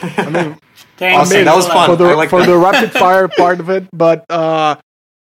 [0.01, 0.57] I mean,
[0.97, 1.29] Thanks.
[1.31, 1.89] Awesome, that was fun.
[1.89, 3.85] for the like for the rapid fire part of it.
[3.93, 4.75] But uh,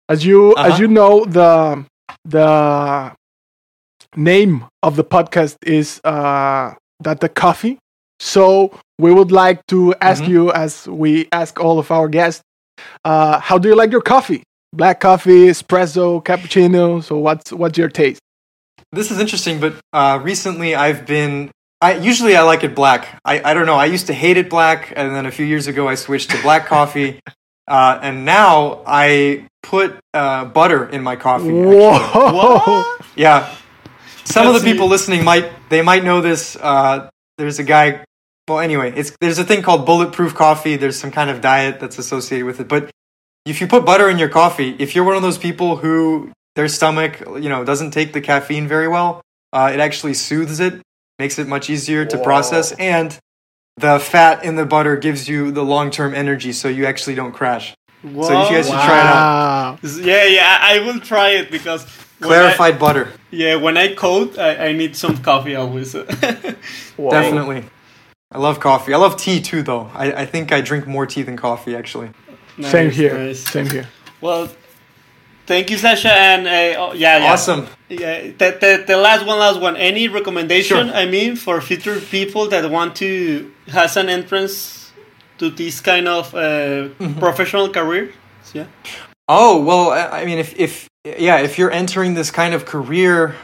[0.07, 0.81] as you as Uh-huh.
[0.81, 1.85] you know, the
[2.23, 3.11] the
[4.15, 7.77] name of the podcast is uh, that the coffee.
[8.19, 10.29] So we would like to ask Mhm.
[10.29, 12.41] you, as we ask all of our guests,
[13.03, 14.43] uh, how do you like your coffee?
[14.73, 17.03] Black coffee, espresso, cappuccino.
[17.03, 18.21] So what's what's your taste?
[18.91, 21.51] This is interesting, but uh, recently I've been.
[21.81, 23.19] I usually I like it black.
[23.25, 23.75] I, I don't know.
[23.75, 26.41] I used to hate it black, and then a few years ago I switched to
[26.41, 27.19] black coffee,
[27.67, 31.49] uh, and now I put uh, butter in my coffee.
[31.49, 31.75] actually.
[31.75, 32.83] Whoa!
[33.15, 33.53] Yeah.
[34.25, 36.55] Some of the people listening might they might know this.
[36.55, 38.03] Uh, there's a guy.
[38.47, 40.75] Well, anyway, it's there's a thing called bulletproof coffee.
[40.75, 42.67] There's some kind of diet that's associated with it.
[42.67, 42.91] But
[43.45, 46.67] if you put butter in your coffee, if you're one of those people who their
[46.67, 49.21] stomach, you know, doesn't take the caffeine very well,
[49.51, 50.81] uh, it actually soothes it,
[51.19, 53.17] makes it much easier to process, and
[53.77, 57.33] the fat in the butter gives you the long term energy, so you actually don't
[57.33, 57.75] crash.
[58.03, 58.23] Whoa.
[58.23, 59.79] So you guys should try it out.
[60.05, 61.85] Yeah, yeah, I I will try it because
[62.25, 65.93] when Clarified butter, yeah, when I code, I, I need some coffee always.
[66.97, 67.65] Definitely.
[68.31, 68.93] I love coffee.
[68.93, 69.91] I love tea too, though.
[69.93, 72.09] I, I think I drink more tea than coffee, actually.
[72.61, 73.17] Same here.
[73.17, 73.47] nice.
[73.47, 73.87] Same here.
[74.21, 74.49] Well,
[75.45, 76.11] thank you, Sasha.
[76.11, 77.31] And uh, oh, yeah, yeah.
[77.31, 77.67] Awesome.
[77.89, 79.75] Yeah, the, the, the last one, last one.
[79.77, 80.87] Any recommendation?
[80.87, 80.95] Sure.
[80.95, 84.91] I mean, for future people that want to has an entrance
[85.37, 86.39] to this kind of uh,
[86.99, 87.19] Mm-hmm.
[87.19, 88.11] professional career.
[88.53, 88.65] Yeah.
[89.27, 93.35] Oh well, I I mean, if if yeah, if you're entering this kind of career,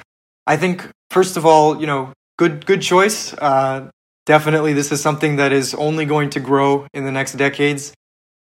[0.48, 3.34] I think first of all, you know, good good choice.
[3.34, 3.90] Uh,
[4.26, 7.94] definitely, this is something that is only going to grow in the next decades.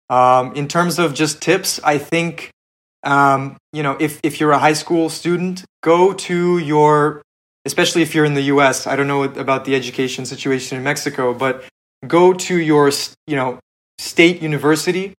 [0.09, 2.51] Um, in terms of just tips, I think
[3.05, 7.21] um, you know, if if you're a high school student, go to your,
[7.63, 8.87] especially if you're in the U.S.
[8.87, 11.63] I don't know about the education situation in Mexico, but
[12.05, 12.91] go to your
[13.27, 13.59] you know
[13.99, 15.13] state university,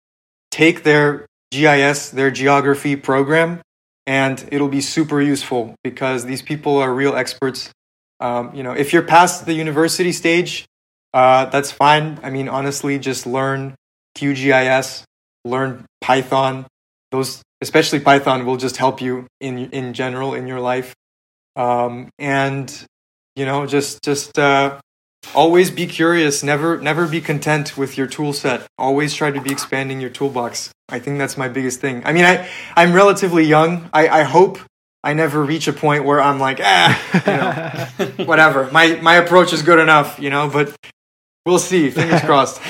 [0.52, 3.62] take their GIS, their geography program,
[4.07, 7.72] and it'll be super useful because these people are real experts.
[8.19, 10.65] Um, you know, if you're past the university stage,
[11.14, 12.19] uh, that's fine.
[12.23, 13.76] I mean, honestly, just learn
[14.18, 15.03] QGIS,
[15.44, 16.68] learn Python.
[17.11, 20.94] Those, especially Python, will just help you in in general in your life.
[21.56, 22.72] Um, and
[23.36, 24.80] you know, just just uh,
[25.34, 26.43] always be curious.
[26.43, 28.68] Never never be content with your tool set.
[28.77, 30.72] Always try to be expanding your toolbox.
[30.89, 32.03] I think that's my biggest thing.
[32.06, 33.89] I mean, I I'm relatively young.
[33.93, 34.60] I, I hope
[35.03, 38.69] I never reach a point where I'm like, ah, you know, whatever.
[38.72, 40.49] My my approach is good enough, you know.
[40.49, 40.76] But
[41.45, 41.89] we'll see.
[41.89, 42.61] Fingers crossed.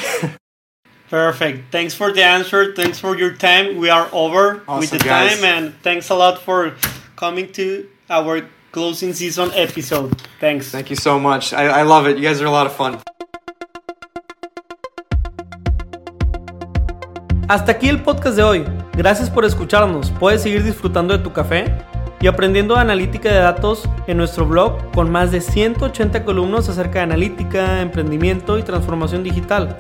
[1.10, 1.72] Perfect.
[1.72, 2.73] Thanks for the answer.
[2.73, 3.77] Thanks for your time.
[3.77, 5.36] We are over with the guys.
[5.36, 6.76] time, and thanks a lot for
[7.15, 10.14] coming to our closing season episode.
[10.42, 10.70] Thanks.
[10.70, 11.54] Thank you so much.
[11.54, 12.18] I, I love it.
[12.18, 12.98] You guys are a lot of fun.
[17.48, 18.66] Hasta aquí el podcast de hoy.
[18.98, 20.12] Gracias por escucharnos.
[20.20, 21.74] Puedes seguir disfrutando de tu café
[22.20, 27.04] y aprendiendo analítica de datos en nuestro blog con más de 180 columnas acerca de
[27.04, 29.80] analítica, emprendimiento y transformación digital.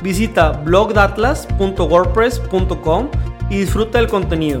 [0.00, 3.08] Visita blogdatlas.wordpress.com
[3.50, 4.60] y disfruta del contenido.